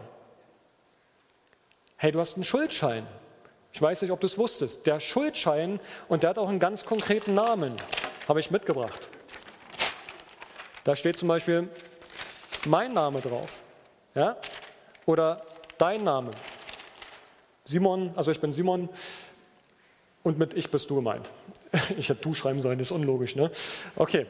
hey, 1.97 2.13
du 2.13 2.21
hast 2.21 2.35
einen 2.35 2.45
Schuldschein. 2.45 3.07
Ich 3.73 3.81
weiß 3.81 4.03
nicht, 4.03 4.11
ob 4.11 4.21
du 4.21 4.27
es 4.27 4.37
wusstest. 4.37 4.87
Der 4.87 5.01
Schuldschein, 5.01 5.81
und 6.09 6.23
der 6.23 6.29
hat 6.29 6.39
auch 6.39 6.51
einen 6.51 6.61
ganz 6.61 6.85
konkreten 6.85 7.33
Namen, 7.33 7.75
habe 8.29 8.41
ich 8.41 8.51
mitgebracht. 8.51 9.09
Da 10.85 10.95
steht 10.95 11.17
zum 11.17 11.29
Beispiel 11.29 11.71
mein 12.67 12.93
Name 12.93 13.23
drauf. 13.23 13.63
Ja? 14.15 14.37
Oder 15.07 15.41
dein 15.79 16.05
Name. 16.05 16.33
Simon, 17.69 18.13
also 18.17 18.31
ich 18.33 18.41
bin 18.41 18.51
Simon 18.51 18.89
und 20.23 20.39
mit 20.39 20.55
ich 20.55 20.71
bist 20.71 20.89
du 20.89 20.97
gemeint. 20.97 21.29
Ich 21.99 22.09
hätte 22.09 22.23
du 22.23 22.33
schreiben 22.33 22.63
sollen, 22.63 22.81
ist 22.81 22.91
unlogisch, 22.91 23.37
ne? 23.37 23.51
Okay, 23.95 24.25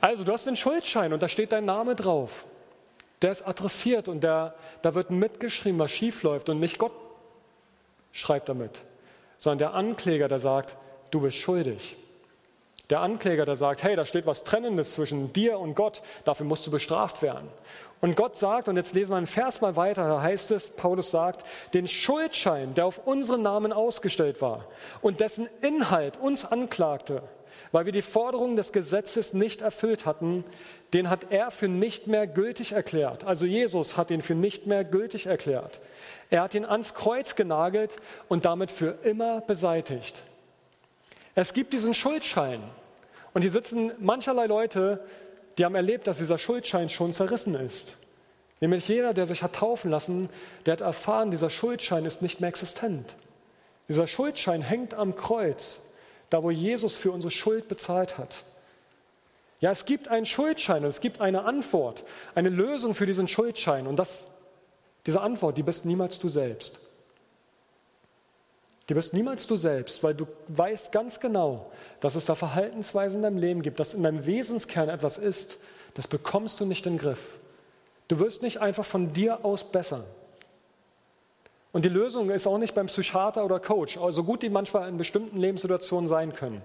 also 0.00 0.22
du 0.22 0.32
hast 0.32 0.46
einen 0.46 0.54
Schuldschein 0.56 1.12
und 1.12 1.20
da 1.20 1.28
steht 1.28 1.50
dein 1.50 1.64
Name 1.64 1.96
drauf. 1.96 2.46
Der 3.20 3.32
ist 3.32 3.42
adressiert 3.42 4.06
und 4.06 4.22
der, 4.22 4.54
da 4.82 4.94
wird 4.94 5.10
mitgeschrieben, 5.10 5.76
was 5.80 5.90
schief 5.90 6.22
läuft 6.22 6.48
und 6.50 6.60
nicht 6.60 6.78
Gott 6.78 6.92
schreibt 8.12 8.48
damit, 8.48 8.82
sondern 9.38 9.58
der 9.58 9.74
Ankläger, 9.74 10.28
der 10.28 10.38
sagt, 10.38 10.76
du 11.10 11.20
bist 11.20 11.36
schuldig. 11.36 11.96
Der 12.90 13.00
Ankläger, 13.00 13.44
der 13.44 13.56
sagt, 13.56 13.82
hey, 13.82 13.96
da 13.96 14.06
steht 14.06 14.26
was 14.26 14.44
Trennendes 14.44 14.94
zwischen 14.94 15.32
dir 15.32 15.58
und 15.58 15.74
Gott, 15.74 16.02
dafür 16.24 16.46
musst 16.46 16.64
du 16.68 16.70
bestraft 16.70 17.22
werden. 17.22 17.48
Und 18.04 18.16
Gott 18.16 18.36
sagt, 18.36 18.68
und 18.68 18.76
jetzt 18.76 18.94
lesen 18.94 19.12
wir 19.12 19.16
einen 19.16 19.26
Vers 19.26 19.62
mal 19.62 19.76
weiter, 19.76 20.06
da 20.06 20.20
heißt 20.20 20.50
es, 20.50 20.68
Paulus 20.68 21.10
sagt, 21.10 21.42
den 21.72 21.88
Schuldschein, 21.88 22.74
der 22.74 22.84
auf 22.84 23.06
unseren 23.06 23.40
Namen 23.40 23.72
ausgestellt 23.72 24.42
war 24.42 24.66
und 25.00 25.20
dessen 25.20 25.48
Inhalt 25.62 26.18
uns 26.18 26.44
anklagte, 26.44 27.22
weil 27.72 27.86
wir 27.86 27.94
die 27.94 28.02
Forderungen 28.02 28.56
des 28.56 28.72
Gesetzes 28.72 29.32
nicht 29.32 29.62
erfüllt 29.62 30.04
hatten, 30.04 30.44
den 30.92 31.08
hat 31.08 31.28
er 31.30 31.50
für 31.50 31.66
nicht 31.66 32.06
mehr 32.06 32.26
gültig 32.26 32.72
erklärt. 32.72 33.24
Also 33.24 33.46
Jesus 33.46 33.96
hat 33.96 34.10
ihn 34.10 34.20
für 34.20 34.34
nicht 34.34 34.66
mehr 34.66 34.84
gültig 34.84 35.24
erklärt. 35.24 35.80
Er 36.28 36.42
hat 36.42 36.52
ihn 36.52 36.66
ans 36.66 36.92
Kreuz 36.92 37.36
genagelt 37.36 37.96
und 38.28 38.44
damit 38.44 38.70
für 38.70 38.98
immer 39.02 39.40
beseitigt. 39.40 40.24
Es 41.34 41.54
gibt 41.54 41.72
diesen 41.72 41.94
Schuldschein. 41.94 42.62
Und 43.32 43.40
hier 43.40 43.50
sitzen 43.50 43.92
mancherlei 43.98 44.44
Leute, 44.44 45.00
die 45.58 45.64
haben 45.64 45.74
erlebt, 45.74 46.06
dass 46.06 46.18
dieser 46.18 46.38
Schuldschein 46.38 46.88
schon 46.88 47.12
zerrissen 47.12 47.54
ist. 47.54 47.96
Nämlich 48.60 48.88
jeder, 48.88 49.14
der 49.14 49.26
sich 49.26 49.42
hat 49.42 49.56
taufen 49.56 49.90
lassen, 49.90 50.28
der 50.64 50.72
hat 50.72 50.80
erfahren, 50.80 51.30
dieser 51.30 51.50
Schuldschein 51.50 52.04
ist 52.06 52.22
nicht 52.22 52.40
mehr 52.40 52.48
existent. 52.48 53.14
Dieser 53.88 54.06
Schuldschein 54.06 54.62
hängt 54.62 54.94
am 54.94 55.16
Kreuz, 55.16 55.80
da 56.30 56.42
wo 56.42 56.50
Jesus 56.50 56.96
für 56.96 57.12
unsere 57.12 57.30
Schuld 57.30 57.68
bezahlt 57.68 58.16
hat. 58.16 58.44
Ja, 59.60 59.70
es 59.70 59.84
gibt 59.84 60.08
einen 60.08 60.26
Schuldschein 60.26 60.82
und 60.82 60.88
es 60.88 61.00
gibt 61.00 61.20
eine 61.20 61.44
Antwort, 61.44 62.04
eine 62.34 62.48
Lösung 62.48 62.94
für 62.94 63.06
diesen 63.06 63.28
Schuldschein. 63.28 63.86
Und 63.86 63.96
das, 63.96 64.28
diese 65.06 65.20
Antwort, 65.20 65.58
die 65.58 65.62
bist 65.62 65.84
niemals 65.84 66.18
du 66.18 66.28
selbst. 66.28 66.80
Die 68.88 68.94
bist 68.94 69.14
niemals 69.14 69.46
du 69.46 69.56
selbst, 69.56 70.02
weil 70.02 70.14
du 70.14 70.26
weißt 70.48 70.92
ganz 70.92 71.18
genau, 71.20 71.72
dass 72.00 72.16
es 72.16 72.26
da 72.26 72.34
Verhaltensweisen 72.34 73.18
in 73.18 73.22
deinem 73.22 73.38
Leben 73.38 73.62
gibt, 73.62 73.80
dass 73.80 73.94
in 73.94 74.02
deinem 74.02 74.26
Wesenskern 74.26 74.88
etwas 74.88 75.16
ist, 75.16 75.58
das 75.94 76.06
bekommst 76.06 76.60
du 76.60 76.66
nicht 76.66 76.86
in 76.86 76.94
den 76.94 76.98
Griff. 76.98 77.38
Du 78.08 78.18
wirst 78.18 78.42
nicht 78.42 78.60
einfach 78.60 78.84
von 78.84 79.12
dir 79.12 79.44
aus 79.44 79.64
besser. 79.64 80.04
Und 81.72 81.84
die 81.84 81.90
Lösung 81.90 82.30
ist 82.30 82.46
auch 82.46 82.58
nicht 82.58 82.74
beim 82.74 82.86
Psychiater 82.86 83.44
oder 83.44 83.58
Coach, 83.58 83.98
so 84.10 84.22
gut 84.22 84.42
die 84.42 84.50
manchmal 84.50 84.88
in 84.88 84.98
bestimmten 84.98 85.38
Lebenssituationen 85.38 86.06
sein 86.06 86.32
können, 86.32 86.62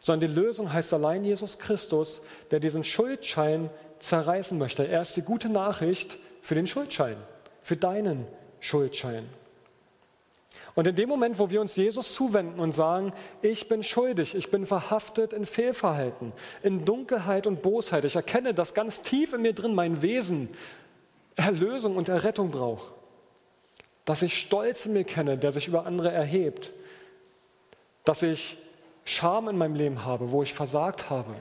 sondern 0.00 0.28
die 0.28 0.40
Lösung 0.40 0.72
heißt 0.72 0.92
allein 0.92 1.24
Jesus 1.24 1.58
Christus, 1.58 2.22
der 2.50 2.58
diesen 2.58 2.82
Schuldschein 2.82 3.70
zerreißen 4.00 4.58
möchte. 4.58 4.86
Er 4.86 5.02
ist 5.02 5.16
die 5.16 5.22
gute 5.22 5.48
Nachricht 5.48 6.18
für 6.42 6.56
den 6.56 6.66
Schuldschein, 6.66 7.16
für 7.62 7.76
deinen 7.76 8.26
Schuldschein. 8.58 9.26
Und 10.74 10.86
in 10.86 10.94
dem 10.94 11.08
Moment, 11.08 11.38
wo 11.38 11.50
wir 11.50 11.60
uns 11.60 11.76
Jesus 11.76 12.14
zuwenden 12.14 12.58
und 12.58 12.72
sagen, 12.72 13.12
ich 13.42 13.68
bin 13.68 13.82
schuldig, 13.82 14.34
ich 14.34 14.50
bin 14.50 14.66
verhaftet 14.66 15.32
in 15.32 15.44
Fehlverhalten, 15.44 16.32
in 16.62 16.84
Dunkelheit 16.84 17.46
und 17.46 17.60
Bosheit, 17.60 18.04
ich 18.04 18.16
erkenne, 18.16 18.54
dass 18.54 18.72
ganz 18.72 19.02
tief 19.02 19.34
in 19.34 19.42
mir 19.42 19.52
drin 19.52 19.74
mein 19.74 20.00
Wesen 20.00 20.48
Erlösung 21.36 21.96
und 21.96 22.08
Errettung 22.08 22.50
braucht, 22.50 22.92
dass 24.04 24.22
ich 24.22 24.38
Stolz 24.38 24.86
in 24.86 24.94
mir 24.94 25.04
kenne, 25.04 25.38
der 25.38 25.52
sich 25.52 25.68
über 25.68 25.86
andere 25.86 26.10
erhebt, 26.10 26.72
dass 28.04 28.22
ich 28.22 28.56
Scham 29.04 29.48
in 29.48 29.58
meinem 29.58 29.74
Leben 29.74 30.04
habe, 30.04 30.30
wo 30.30 30.42
ich 30.42 30.54
versagt 30.54 31.10
habe 31.10 31.34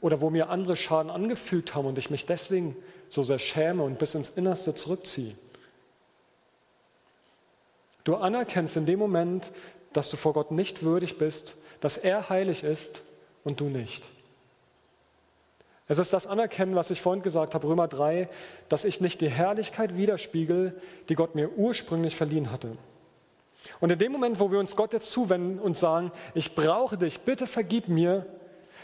oder 0.00 0.20
wo 0.20 0.30
mir 0.30 0.50
andere 0.50 0.76
Schaden 0.76 1.10
angefügt 1.10 1.74
haben 1.74 1.86
und 1.86 1.98
ich 1.98 2.10
mich 2.10 2.26
deswegen 2.26 2.76
so 3.08 3.22
sehr 3.22 3.38
schäme 3.38 3.82
und 3.82 3.98
bis 3.98 4.14
ins 4.14 4.30
Innerste 4.30 4.74
zurückziehe. 4.74 5.34
Du 8.04 8.16
anerkennst 8.16 8.76
in 8.76 8.86
dem 8.86 8.98
Moment, 8.98 9.52
dass 9.92 10.10
du 10.10 10.16
vor 10.16 10.32
Gott 10.32 10.50
nicht 10.50 10.82
würdig 10.82 11.18
bist, 11.18 11.54
dass 11.80 11.96
er 11.96 12.28
heilig 12.28 12.64
ist 12.64 13.02
und 13.44 13.60
du 13.60 13.68
nicht. 13.68 14.04
Es 15.88 15.98
ist 15.98 16.12
das 16.12 16.26
Anerkennen, 16.26 16.74
was 16.74 16.90
ich 16.90 17.02
vorhin 17.02 17.22
gesagt 17.22 17.54
habe, 17.54 17.66
Römer 17.66 17.88
3, 17.88 18.28
dass 18.68 18.84
ich 18.84 19.00
nicht 19.00 19.20
die 19.20 19.28
Herrlichkeit 19.28 19.96
widerspiegel, 19.96 20.80
die 21.08 21.14
Gott 21.14 21.34
mir 21.34 21.50
ursprünglich 21.56 22.16
verliehen 22.16 22.50
hatte. 22.50 22.76
Und 23.80 23.90
in 23.90 23.98
dem 23.98 24.12
Moment, 24.12 24.40
wo 24.40 24.50
wir 24.50 24.58
uns 24.58 24.74
Gott 24.74 24.92
jetzt 24.92 25.10
zuwenden 25.10 25.58
und 25.58 25.76
sagen, 25.76 26.10
ich 26.34 26.54
brauche 26.54 26.96
dich, 26.96 27.20
bitte 27.20 27.46
vergib 27.46 27.88
mir, 27.88 28.26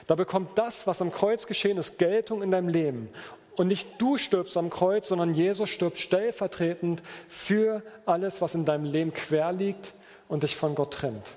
da 0.06 0.14
bekommt 0.14 0.56
das, 0.56 0.86
was 0.86 1.02
am 1.02 1.10
Kreuz 1.10 1.46
geschehen 1.46 1.78
ist, 1.78 1.98
Geltung 1.98 2.42
in 2.42 2.50
deinem 2.50 2.68
Leben. 2.68 3.08
Und 3.58 3.66
nicht 3.66 4.00
du 4.00 4.18
stirbst 4.18 4.56
am 4.56 4.70
Kreuz, 4.70 5.08
sondern 5.08 5.34
Jesus 5.34 5.68
stirbt 5.68 5.98
stellvertretend 5.98 7.02
für 7.26 7.82
alles, 8.06 8.40
was 8.40 8.54
in 8.54 8.64
deinem 8.64 8.84
Leben 8.84 9.12
quer 9.12 9.52
liegt 9.52 9.94
und 10.28 10.44
dich 10.44 10.54
von 10.54 10.76
Gott 10.76 10.94
trennt. 10.94 11.34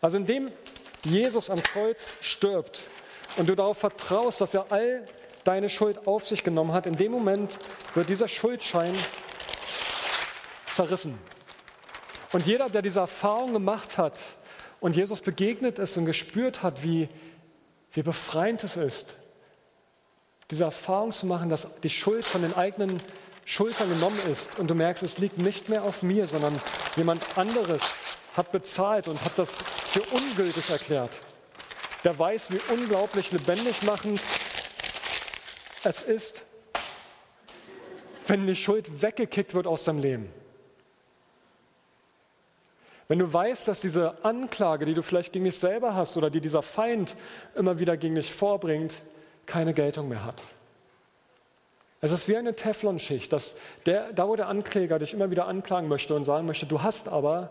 Also 0.00 0.16
indem 0.16 0.50
Jesus 1.04 1.48
am 1.48 1.62
Kreuz 1.62 2.10
stirbt 2.20 2.88
und 3.36 3.48
du 3.48 3.54
darauf 3.54 3.78
vertraust, 3.78 4.40
dass 4.40 4.52
er 4.52 4.66
all 4.70 5.06
deine 5.44 5.68
Schuld 5.68 6.08
auf 6.08 6.26
sich 6.26 6.42
genommen 6.42 6.72
hat, 6.72 6.86
in 6.86 6.96
dem 6.96 7.12
Moment 7.12 7.56
wird 7.94 8.08
dieser 8.08 8.26
Schuldschein 8.26 8.96
zerrissen. 10.66 11.16
Und 12.32 12.46
jeder, 12.46 12.68
der 12.68 12.82
diese 12.82 12.98
Erfahrung 12.98 13.52
gemacht 13.52 13.96
hat 13.96 14.18
und 14.80 14.96
Jesus 14.96 15.20
begegnet 15.20 15.78
ist 15.78 15.96
und 15.96 16.04
gespürt 16.04 16.64
hat, 16.64 16.82
wie, 16.82 17.08
wie 17.92 18.02
befreiend 18.02 18.64
es 18.64 18.76
ist, 18.76 19.14
diese 20.50 20.64
Erfahrung 20.64 21.12
zu 21.12 21.26
machen, 21.26 21.48
dass 21.48 21.68
die 21.82 21.90
Schuld 21.90 22.24
von 22.24 22.42
den 22.42 22.54
eigenen 22.54 23.02
Schultern 23.44 23.88
genommen 23.88 24.18
ist 24.30 24.58
und 24.58 24.68
du 24.68 24.74
merkst, 24.74 25.02
es 25.02 25.18
liegt 25.18 25.38
nicht 25.38 25.68
mehr 25.68 25.82
auf 25.82 26.02
mir, 26.02 26.26
sondern 26.26 26.60
jemand 26.96 27.22
anderes 27.36 27.96
hat 28.36 28.52
bezahlt 28.52 29.08
und 29.08 29.22
hat 29.24 29.32
das 29.36 29.56
für 29.90 30.02
ungültig 30.14 30.70
erklärt. 30.70 31.18
Der 32.04 32.18
weiß, 32.18 32.50
wie 32.52 32.60
unglaublich 32.72 33.32
lebendig 33.32 33.82
machend 33.82 34.20
es 35.84 36.02
ist, 36.02 36.44
wenn 38.26 38.46
die 38.46 38.56
Schuld 38.56 39.02
weggekickt 39.02 39.54
wird 39.54 39.66
aus 39.66 39.84
deinem 39.84 40.00
Leben. 40.00 40.32
Wenn 43.08 43.18
du 43.18 43.32
weißt, 43.32 43.66
dass 43.66 43.80
diese 43.80 44.22
Anklage, 44.22 44.84
die 44.84 44.92
du 44.92 45.02
vielleicht 45.02 45.32
gegen 45.32 45.46
dich 45.46 45.58
selber 45.58 45.94
hast 45.94 46.16
oder 46.18 46.28
die 46.28 46.42
dieser 46.42 46.62
Feind 46.62 47.16
immer 47.56 47.78
wieder 47.78 47.96
gegen 47.96 48.16
dich 48.16 48.32
vorbringt, 48.32 48.92
keine 49.48 49.74
Geltung 49.74 50.08
mehr 50.08 50.24
hat. 50.24 50.44
Es 52.00 52.12
ist 52.12 52.28
wie 52.28 52.36
eine 52.36 52.54
Teflonschicht, 52.54 53.32
dass 53.32 53.56
der, 53.86 54.12
da 54.12 54.28
wo 54.28 54.36
der 54.36 54.46
Ankläger 54.46 55.00
dich 55.00 55.12
immer 55.12 55.30
wieder 55.30 55.48
anklagen 55.48 55.88
möchte 55.88 56.14
und 56.14 56.24
sagen 56.24 56.46
möchte, 56.46 56.66
du 56.66 56.82
hast 56.82 57.08
aber, 57.08 57.50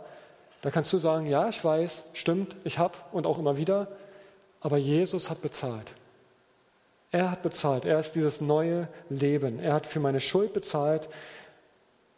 da 0.61 0.71
kannst 0.71 0.93
du 0.93 0.97
sagen, 0.97 1.25
ja, 1.25 1.49
ich 1.49 1.61
weiß, 1.61 2.05
stimmt, 2.13 2.55
ich 2.63 2.77
habe 2.77 2.97
und 3.11 3.25
auch 3.25 3.39
immer 3.39 3.57
wieder, 3.57 3.89
aber 4.61 4.77
Jesus 4.77 5.29
hat 5.29 5.41
bezahlt. 5.41 5.93
Er 7.11 7.31
hat 7.31 7.41
bezahlt, 7.41 7.83
er 7.83 7.99
ist 7.99 8.13
dieses 8.13 8.41
neue 8.41 8.87
Leben. 9.09 9.59
Er 9.59 9.73
hat 9.73 9.85
für 9.85 9.99
meine 9.99 10.19
Schuld 10.19 10.53
bezahlt 10.53 11.09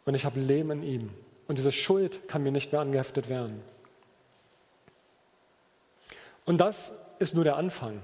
und 0.04 0.14
ich 0.14 0.24
habe 0.24 0.40
Leben 0.40 0.70
in 0.70 0.82
ihm. 0.82 1.10
Und 1.48 1.58
diese 1.58 1.72
Schuld 1.72 2.28
kann 2.28 2.42
mir 2.42 2.52
nicht 2.52 2.70
mehr 2.70 2.80
angeheftet 2.80 3.28
werden. 3.28 3.60
Und 6.44 6.58
das 6.58 6.92
ist 7.18 7.34
nur 7.34 7.44
der 7.44 7.56
Anfang. 7.56 8.02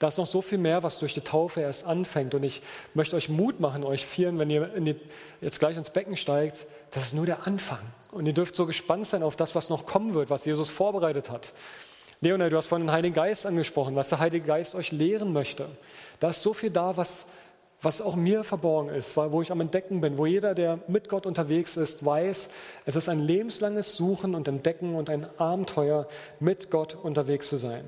Da 0.00 0.08
ist 0.08 0.16
noch 0.16 0.26
so 0.26 0.40
viel 0.40 0.56
mehr, 0.56 0.82
was 0.82 0.98
durch 0.98 1.12
die 1.12 1.20
Taufe 1.20 1.60
erst 1.60 1.84
anfängt. 1.84 2.34
Und 2.34 2.42
ich 2.42 2.62
möchte 2.94 3.14
euch 3.16 3.28
Mut 3.28 3.60
machen, 3.60 3.84
euch 3.84 4.06
vieren, 4.06 4.38
wenn 4.38 4.48
ihr 4.48 4.66
die, 4.66 4.96
jetzt 5.42 5.60
gleich 5.60 5.76
ins 5.76 5.90
Becken 5.90 6.16
steigt. 6.16 6.66
Das 6.90 7.04
ist 7.04 7.14
nur 7.14 7.26
der 7.26 7.46
Anfang. 7.46 7.80
Und 8.10 8.24
ihr 8.24 8.32
dürft 8.32 8.56
so 8.56 8.64
gespannt 8.64 9.06
sein 9.06 9.22
auf 9.22 9.36
das, 9.36 9.54
was 9.54 9.68
noch 9.68 9.84
kommen 9.84 10.14
wird, 10.14 10.30
was 10.30 10.46
Jesus 10.46 10.70
vorbereitet 10.70 11.30
hat. 11.30 11.52
Leonard, 12.22 12.50
du 12.50 12.56
hast 12.56 12.66
von 12.66 12.80
dem 12.80 12.90
Heiligen 12.90 13.14
Geist 13.14 13.44
angesprochen, 13.44 13.94
was 13.94 14.08
der 14.08 14.20
Heilige 14.20 14.46
Geist 14.46 14.74
euch 14.74 14.90
lehren 14.90 15.34
möchte. 15.34 15.68
Da 16.18 16.30
ist 16.30 16.42
so 16.42 16.54
viel 16.54 16.70
da, 16.70 16.96
was, 16.96 17.26
was 17.82 18.00
auch 18.00 18.16
mir 18.16 18.42
verborgen 18.42 18.88
ist, 18.88 19.18
wo 19.18 19.42
ich 19.42 19.52
am 19.52 19.60
Entdecken 19.60 20.00
bin, 20.00 20.16
wo 20.16 20.24
jeder, 20.24 20.54
der 20.54 20.78
mit 20.88 21.10
Gott 21.10 21.26
unterwegs 21.26 21.76
ist, 21.76 22.06
weiß, 22.06 22.48
es 22.86 22.96
ist 22.96 23.10
ein 23.10 23.20
lebenslanges 23.20 23.96
Suchen 23.96 24.34
und 24.34 24.48
Entdecken 24.48 24.94
und 24.94 25.10
ein 25.10 25.28
Abenteuer, 25.38 26.08
mit 26.40 26.70
Gott 26.70 26.94
unterwegs 26.94 27.50
zu 27.50 27.58
sein. 27.58 27.84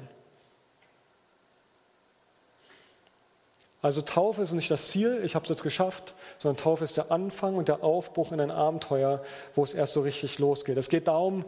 Also 3.83 4.01
Taufe 4.01 4.43
ist 4.43 4.53
nicht 4.53 4.71
das 4.71 4.89
Ziel, 4.89 5.21
ich 5.25 5.35
habe 5.35 5.43
es 5.43 5.49
jetzt 5.49 5.65
geschafft, 5.65 6.15
sondern 6.39 6.63
Taufe 6.63 6.85
ist 6.85 6.97
der 6.97 7.11
Anfang 7.11 7.57
und 7.57 7.67
der 7.67 7.83
Aufbruch 7.83 8.31
in 8.31 8.41
ein 8.41 8.53
Abenteuer, 8.53 9.23
wo 9.57 9.65
es 9.65 9.75
erst 9.75 9.93
so 9.93 10.03
richtig 10.03 10.39
losgeht. 10.39 10.77
Es 10.77 10.89
geht 10.89 11.09
darum, 11.09 11.45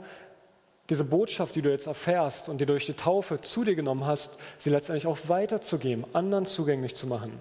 diese 0.91 1.05
Botschaft, 1.05 1.55
die 1.55 1.63
du 1.63 1.71
jetzt 1.71 1.87
erfährst 1.87 2.49
und 2.49 2.59
die 2.59 2.67
du 2.67 2.73
durch 2.73 2.87
die 2.87 2.95
Taufe 2.95 3.41
zu 3.41 3.65
dir 3.65 3.77
genommen 3.77 4.05
hast, 4.05 4.33
sie 4.59 4.69
letztendlich 4.69 5.07
auch 5.07 5.17
weiterzugeben, 5.29 6.05
anderen 6.13 6.45
zugänglich 6.45 6.95
zu 6.95 7.07
machen. 7.07 7.41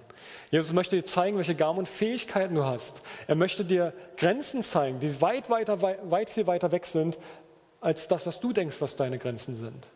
Jesus 0.52 0.72
möchte 0.72 0.96
dir 0.96 1.04
zeigen, 1.04 1.38
welche 1.38 1.56
Gaben 1.56 1.80
und 1.80 1.90
Fähigkeiten 1.90 2.56
du 2.56 2.64
hast. 2.64 3.02
Er 3.28 3.36
möchte 3.36 3.66
dir 3.66 3.94
Grenzen 4.16 4.62
zeigen, 4.62 5.00
die 5.00 5.22
weit, 5.22 5.50
weiter, 5.50 5.82
weit 5.82 6.30
viel 6.30 6.48
weiter 6.48 6.72
weg 6.72 6.86
sind, 6.86 7.18
als 7.82 8.08
das, 8.08 8.26
was 8.26 8.40
du 8.40 8.54
denkst, 8.54 8.78
was 8.80 8.96
deine 8.96 9.18
Grenzen 9.18 9.56
sind. 9.56 9.88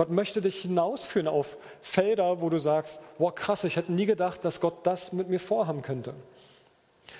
Gott 0.00 0.08
möchte 0.08 0.40
dich 0.40 0.62
hinausführen 0.62 1.28
auf 1.28 1.58
Felder, 1.82 2.40
wo 2.40 2.48
du 2.48 2.56
sagst, 2.56 3.00
wow 3.18 3.34
krass, 3.34 3.64
ich 3.64 3.76
hätte 3.76 3.92
nie 3.92 4.06
gedacht, 4.06 4.42
dass 4.46 4.62
Gott 4.62 4.86
das 4.86 5.12
mit 5.12 5.28
mir 5.28 5.38
vorhaben 5.38 5.82
könnte. 5.82 6.14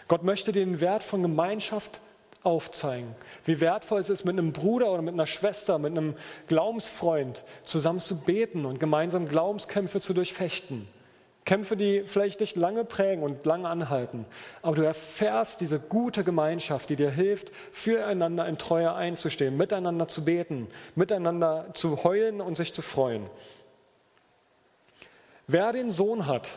Gott 0.08 0.22
möchte 0.22 0.50
dir 0.50 0.64
den 0.64 0.80
Wert 0.80 1.02
von 1.02 1.20
Gemeinschaft 1.20 2.00
aufzeigen. 2.42 3.14
Wie 3.44 3.60
wertvoll 3.60 4.00
es 4.00 4.08
ist, 4.08 4.24
mit 4.24 4.38
einem 4.38 4.54
Bruder 4.54 4.90
oder 4.90 5.02
mit 5.02 5.12
einer 5.12 5.26
Schwester, 5.26 5.78
mit 5.78 5.90
einem 5.90 6.14
Glaubensfreund 6.48 7.44
zusammen 7.64 7.98
zu 7.98 8.16
beten 8.16 8.64
und 8.64 8.80
gemeinsam 8.80 9.28
Glaubenskämpfe 9.28 10.00
zu 10.00 10.14
durchfechten. 10.14 10.88
Kämpfe, 11.44 11.76
die 11.76 12.03
vielleicht 12.07 12.40
dich 12.40 12.55
lange 12.55 12.85
prägen 12.85 13.22
und 13.22 13.44
lange 13.46 13.68
anhalten. 13.68 14.26
Aber 14.62 14.76
du 14.76 14.83
erfährst 14.83 15.61
diese 15.61 15.81
gute 15.81 16.22
Gemeinschaft, 16.22 16.90
die 16.90 16.96
dir 16.96 17.11
hilft, 17.11 17.50
füreinander 17.72 18.46
in 18.46 18.59
Treue 18.59 18.92
einzustehen, 18.92 19.57
miteinander 19.57 20.07
zu 20.07 20.24
beten, 20.24 20.68
miteinander 20.94 21.66
zu 21.74 22.05
heulen 22.05 22.40
und 22.40 22.57
sich 22.57 22.72
zu 22.72 22.83
freuen. 22.83 23.29
Wer 25.46 25.72
den 25.72 25.90
Sohn 25.90 26.26
hat, 26.26 26.57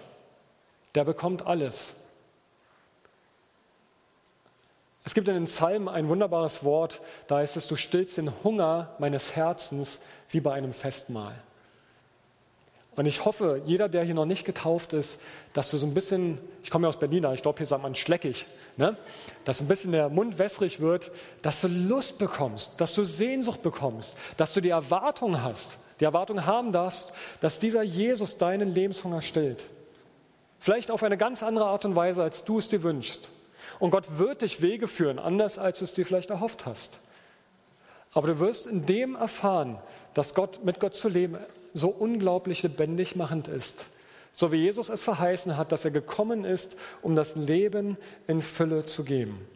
der 0.96 1.06
bekommt 1.06 1.48
alles. 1.48 1.96
Es 5.06 5.14
gibt 5.14 5.28
in 5.28 5.34
den 5.34 5.46
Psalmen 5.46 5.90
ein 5.90 6.08
wunderbares 6.08 6.64
Wort, 6.64 7.02
da 7.28 7.38
heißt 7.38 7.58
es, 7.58 7.68
du 7.68 7.76
stillst 7.76 8.18
den 8.18 8.32
Hunger 8.44 8.96
meines 9.00 9.36
Herzens 9.36 10.02
wie 10.30 10.40
bei 10.40 10.54
einem 10.54 10.72
Festmahl. 10.72 11.34
Und 12.96 13.06
ich 13.08 13.26
hoffe, 13.26 13.62
jeder, 13.66 13.90
der 13.90 14.04
hier 14.04 14.14
noch 14.14 14.26
nicht 14.26 14.46
getauft 14.46 14.94
ist, 14.94 15.20
dass 15.54 15.72
du 15.72 15.78
so 15.78 15.88
ein 15.88 15.94
bisschen, 15.94 16.38
ich 16.62 16.70
komme 16.70 16.86
ja 16.86 16.90
aus 16.90 17.00
Berlin, 17.00 17.26
ich 17.34 17.42
glaube, 17.42 17.58
hier 17.58 17.66
sagt 17.66 17.82
man 17.82 17.96
schleckig, 17.96 18.46
ne? 18.78 18.98
dass 19.46 19.62
ein 19.62 19.68
bisschen 19.68 19.92
der 19.92 20.10
Mund 20.10 20.38
wässrig 20.38 20.80
wird, 20.80 21.12
dass 21.42 21.62
du 21.62 21.68
Lust 21.68 22.20
bekommst, 22.20 22.80
dass 22.80 22.94
du 22.94 23.04
Sehnsucht 23.04 23.64
bekommst, 23.64 24.14
dass 24.38 24.54
du 24.54 24.62
die 24.62 24.70
Erwartung 24.70 25.42
hast, 25.42 25.78
die 26.00 26.06
Erwartung 26.06 26.46
haben 26.46 26.72
darfst, 26.72 27.14
dass 27.42 27.58
dieser 27.58 27.82
Jesus 27.82 28.38
deinen 28.38 28.72
Lebenshunger 28.72 29.22
stillt. 29.22 29.66
Vielleicht 30.60 30.92
auf 30.92 31.04
eine 31.04 31.18
ganz 31.18 31.42
andere 31.42 31.66
Art 31.66 31.86
und 31.86 31.96
Weise, 31.96 32.22
als 32.22 32.44
du 32.44 32.60
es 32.60 32.70
dir 32.70 32.84
wünschst. 32.84 33.30
Und 33.80 33.92
Gott 33.92 34.18
wird 34.18 34.44
dich 34.44 34.62
Wege 34.62 34.88
führen, 34.88 35.18
anders 35.18 35.58
als 35.58 35.80
du 35.80 35.86
es 35.86 35.94
dir 35.94 36.06
vielleicht 36.06 36.30
erhofft 36.30 36.66
hast. 36.66 37.00
Aber 38.14 38.28
du 38.28 38.40
wirst 38.40 38.68
in 38.68 38.86
dem 38.86 39.16
erfahren, 39.16 39.80
dass 40.14 40.36
Gott, 40.36 40.64
mit 40.64 40.80
Gott 40.80 40.94
zu 40.94 41.10
leben 41.10 41.38
so 41.74 41.90
unglaublich 41.90 42.64
lebendig 42.64 43.16
machend 43.16 43.48
ist. 43.48 43.88
So 44.32 44.52
wie 44.52 44.58
Jesus 44.58 44.90
es 44.90 45.04
verheißen 45.04 45.58
hat, 45.58 45.72
dass 45.72 45.86
er 45.86 45.92
gekommen 45.92 46.44
ist, 46.44 46.76
um 47.02 47.16
das 47.16 47.36
Leben 47.36 47.98
in 48.28 48.42
Fülle 48.42 48.84
zu 48.84 49.04
geben. 49.04 49.48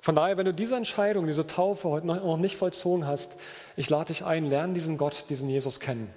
Von 0.00 0.16
daher, 0.16 0.36
wenn 0.36 0.46
du 0.46 0.54
diese 0.54 0.76
Entscheidung, 0.76 1.26
diese 1.26 1.46
Taufe 1.46 1.88
heute 1.88 2.06
noch 2.06 2.36
nicht 2.36 2.56
vollzogen 2.56 3.06
hast, 3.06 3.36
ich 3.76 3.88
lade 3.88 4.06
dich 4.06 4.24
ein, 4.24 4.44
lerne 4.44 4.72
diesen 4.72 4.98
Gott, 4.98 5.26
diesen 5.28 5.48
Jesus 5.48 5.78
kennen. 5.78 6.12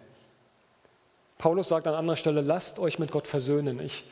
Paulus 1.38 1.68
sagt 1.68 1.86
an 1.86 1.94
anderer 1.94 2.16
Stelle, 2.16 2.42
lasst 2.42 2.80
euch 2.80 2.98
mit 2.98 3.12
Gott 3.12 3.28
versöhnen. 3.28 3.80
Ich, 3.80 4.06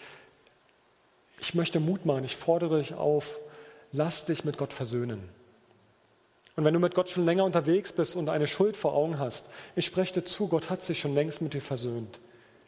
ich 1.40 1.56
möchte 1.56 1.80
Mut 1.80 2.06
machen, 2.06 2.24
ich 2.24 2.36
fordere 2.36 2.80
dich 2.80 2.94
auf, 2.94 3.40
lasst 3.92 4.30
dich 4.30 4.44
mit 4.44 4.58
Gott 4.58 4.74
versöhnen. 4.74 5.28
Und 6.56 6.66
wenn 6.66 6.74
du 6.74 6.80
mit 6.80 6.94
Gott 6.94 7.10
schon 7.10 7.26
länger 7.26 7.46
unterwegs 7.46 7.94
bist 7.94 8.16
und 8.16 8.30
eine 8.30 8.48
Schuld 8.48 8.78
vor 8.78 8.94
Augen 8.94 9.18
hast, 9.18 9.50
ich 9.76 9.86
spreche 9.86 10.14
dir 10.14 10.24
zu, 10.24 10.48
Gott 10.48 10.70
hat 10.70 10.82
sich 10.82 11.00
schon 11.00 11.16
längst 11.16 11.42
mit 11.42 11.54
dir 11.54 11.62
versöhnt. 11.62 12.20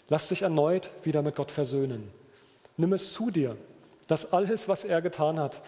Lass 0.10 0.30
dich 0.30 0.42
erneut 0.42 0.90
wieder 1.04 1.22
mit 1.22 1.36
Gott 1.36 1.52
versöhnen. 1.52 2.12
Nimm 2.78 2.94
es 2.94 3.14
zu 3.14 3.30
dir, 3.30 3.56
dass 4.08 4.34
alles, 4.34 4.68
was 4.68 4.86
er 4.86 5.02
getan 5.02 5.40
hat, 5.40 5.62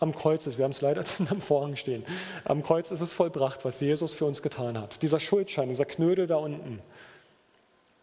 am 0.00 0.14
Kreuz 0.14 0.46
ist. 0.46 0.58
Wir 0.58 0.64
haben 0.64 0.72
es 0.72 0.80
leider 0.80 1.04
am 1.30 1.40
Vorhang 1.40 1.76
stehen. 1.76 2.04
Am 2.44 2.62
Kreuz 2.62 2.90
ist 2.90 3.00
es 3.00 3.12
vollbracht, 3.12 3.64
was 3.64 3.80
Jesus 3.80 4.14
für 4.14 4.26
uns 4.26 4.42
getan 4.42 4.78
hat. 4.78 5.02
Dieser 5.02 5.20
Schuldschein, 5.20 5.68
dieser 5.68 5.84
Knödel 5.84 6.26
da 6.26 6.36
unten. 6.36 6.80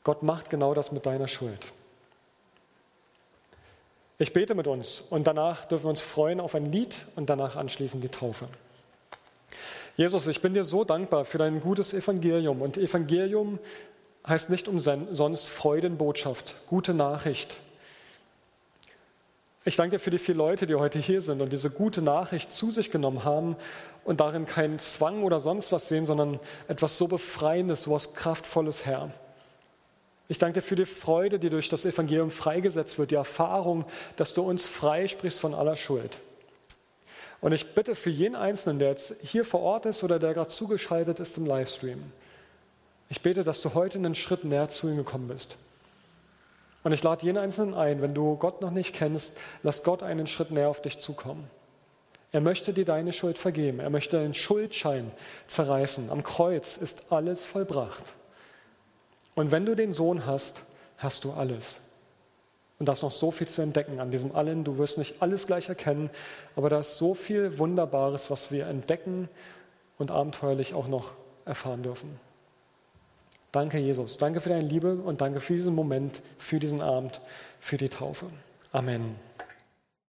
Gott 0.04 0.24
macht 0.24 0.50
genau 0.50 0.74
das 0.74 0.92
mit 0.92 1.06
deiner 1.06 1.28
Schuld. 1.28 1.74
Ich 4.18 4.34
bete 4.34 4.56
mit 4.56 4.68
uns 4.68 5.04
und 5.10 5.28
danach 5.28 5.66
dürfen 5.66 5.86
wir 5.86 5.90
uns 5.90 6.02
freuen 6.02 6.40
auf 6.40 6.56
ein 6.56 6.66
Lied 6.66 6.96
und 7.16 7.30
danach 7.30 7.56
anschließend 7.56 8.04
die 8.04 8.10
Taufe. 8.10 8.48
Jesus, 9.98 10.28
ich 10.28 10.42
bin 10.42 10.54
dir 10.54 10.66
so 10.66 10.84
dankbar 10.84 11.24
für 11.24 11.38
dein 11.38 11.62
gutes 11.62 11.94
Evangelium. 11.94 12.62
Und 12.62 12.78
Evangelium 12.78 13.60
heißt 14.28 14.50
nicht 14.50 14.68
umsonst 14.68 15.48
Freudenbotschaft, 15.48 16.56
gute 16.68 16.94
Nachricht. 16.94 17.56
Ich 19.64 19.78
danke 19.78 19.96
dir 19.96 20.00
für 20.00 20.12
die 20.12 20.20
vier 20.20 20.36
Leute, 20.36 20.68
die 20.68 20.76
heute 20.76 21.00
hier 21.00 21.22
sind 21.22 21.42
und 21.42 21.54
diese 21.54 21.70
gute 21.70 22.02
Nachricht 22.02 22.52
zu 22.52 22.72
sich 22.72 22.92
genommen 22.92 23.24
haben 23.24 23.56
und 24.04 24.20
darin 24.20 24.46
keinen 24.46 24.80
Zwang 24.80 25.24
oder 25.24 25.40
sonst 25.40 25.72
was 25.72 25.88
sehen, 25.88 26.06
sondern 26.06 26.40
etwas 26.68 26.98
so 26.98 27.08
Befreiendes, 27.08 27.84
so 27.84 27.92
was 27.92 28.14
Kraftvolles, 28.14 28.86
Herr. 28.86 29.12
Ich 30.28 30.40
danke 30.40 30.60
dir 30.60 30.66
für 30.66 30.76
die 30.76 30.86
Freude, 30.86 31.40
die 31.40 31.50
durch 31.50 31.70
das 31.70 31.86
Evangelium 31.86 32.32
freigesetzt 32.32 33.00
wird, 33.00 33.12
die 33.12 33.16
Erfahrung, 33.16 33.86
dass 34.18 34.34
du 34.34 34.42
uns 34.42 34.68
freisprichst 34.68 35.40
von 35.40 35.54
aller 35.54 35.78
Schuld. 35.78 36.20
Und 37.46 37.52
ich 37.52 37.76
bitte 37.76 37.94
für 37.94 38.10
jeden 38.10 38.36
Einzelnen, 38.36 38.80
der 38.80 38.90
jetzt 38.90 39.14
hier 39.22 39.46
vor 39.46 39.60
Ort 39.60 39.86
ist 39.86 40.04
oder 40.04 40.18
der 40.18 40.34
gerade 40.34 40.50
zugeschaltet 40.50 41.20
ist 41.20 41.38
im 41.38 41.46
Livestream, 41.46 42.02
ich 43.08 43.22
bete, 43.22 43.44
dass 43.44 43.62
du 43.62 43.76
heute 43.76 44.00
einen 44.00 44.16
Schritt 44.16 44.46
näher 44.46 44.68
zu 44.70 44.88
ihm 44.90 44.98
gekommen 44.98 45.28
bist. 45.28 45.56
Und 46.82 46.92
ich 46.92 47.04
lade 47.04 47.24
jeden 47.24 47.38
Einzelnen 47.38 47.76
ein, 47.76 48.02
wenn 48.02 48.16
du 48.16 48.36
Gott 48.36 48.62
noch 48.62 48.72
nicht 48.72 48.96
kennst, 48.96 49.38
lass 49.62 49.84
Gott 49.84 50.02
einen 50.02 50.26
Schritt 50.26 50.50
näher 50.50 50.70
auf 50.70 50.82
dich 50.82 50.98
zukommen. 50.98 51.48
Er 52.32 52.42
möchte 52.42 52.74
dir 52.74 52.84
deine 52.84 53.14
Schuld 53.14 53.38
vergeben. 53.38 53.80
Er 53.80 53.92
möchte 53.92 54.18
deinen 54.18 54.34
Schuldschein 54.34 55.12
zerreißen. 55.46 56.10
Am 56.10 56.24
Kreuz 56.24 56.78
ist 56.78 57.12
alles 57.12 57.46
vollbracht. 57.46 58.14
Und 59.36 59.52
wenn 59.52 59.68
du 59.68 59.76
den 59.76 59.94
Sohn 59.94 60.26
hast, 60.26 60.64
hast 60.98 61.24
du 61.24 61.32
alles. 61.32 61.82
Und 62.78 62.88
da 62.88 62.94
ist 62.94 63.04
noch 63.04 63.12
so 63.12 63.32
viel 63.32 63.48
zu 63.48 63.62
entdecken 63.62 64.00
an 64.00 64.12
diesem 64.12 64.36
Allen. 64.36 64.64
Du 64.64 64.78
wirst 64.78 64.98
nicht 64.98 65.22
alles 65.22 65.48
gleich 65.48 65.70
erkennen, 65.70 66.10
aber 66.56 66.70
da 66.70 66.80
ist 66.80 66.98
so 66.98 67.14
viel 67.14 67.58
Wunderbares, 67.58 68.30
was 68.30 68.52
wir 68.52 68.68
entdecken 68.68 69.30
und 69.98 70.12
abenteuerlich 70.12 70.74
auch 70.74 70.88
noch 70.88 71.12
erfahren 71.46 71.84
dürfen. 71.84 72.20
Danke, 73.52 73.78
Jesus. 73.78 74.18
Danke 74.18 74.42
für 74.42 74.50
deine 74.50 74.68
Liebe 74.68 74.96
und 74.96 75.22
danke 75.22 75.40
für 75.40 75.54
diesen 75.54 75.74
Moment, 75.74 76.22
für 76.38 76.60
diesen 76.60 76.82
Abend, 76.82 77.22
für 77.60 77.78
die 77.78 77.88
Taufe. 77.88 78.26
Amen. 78.74 79.16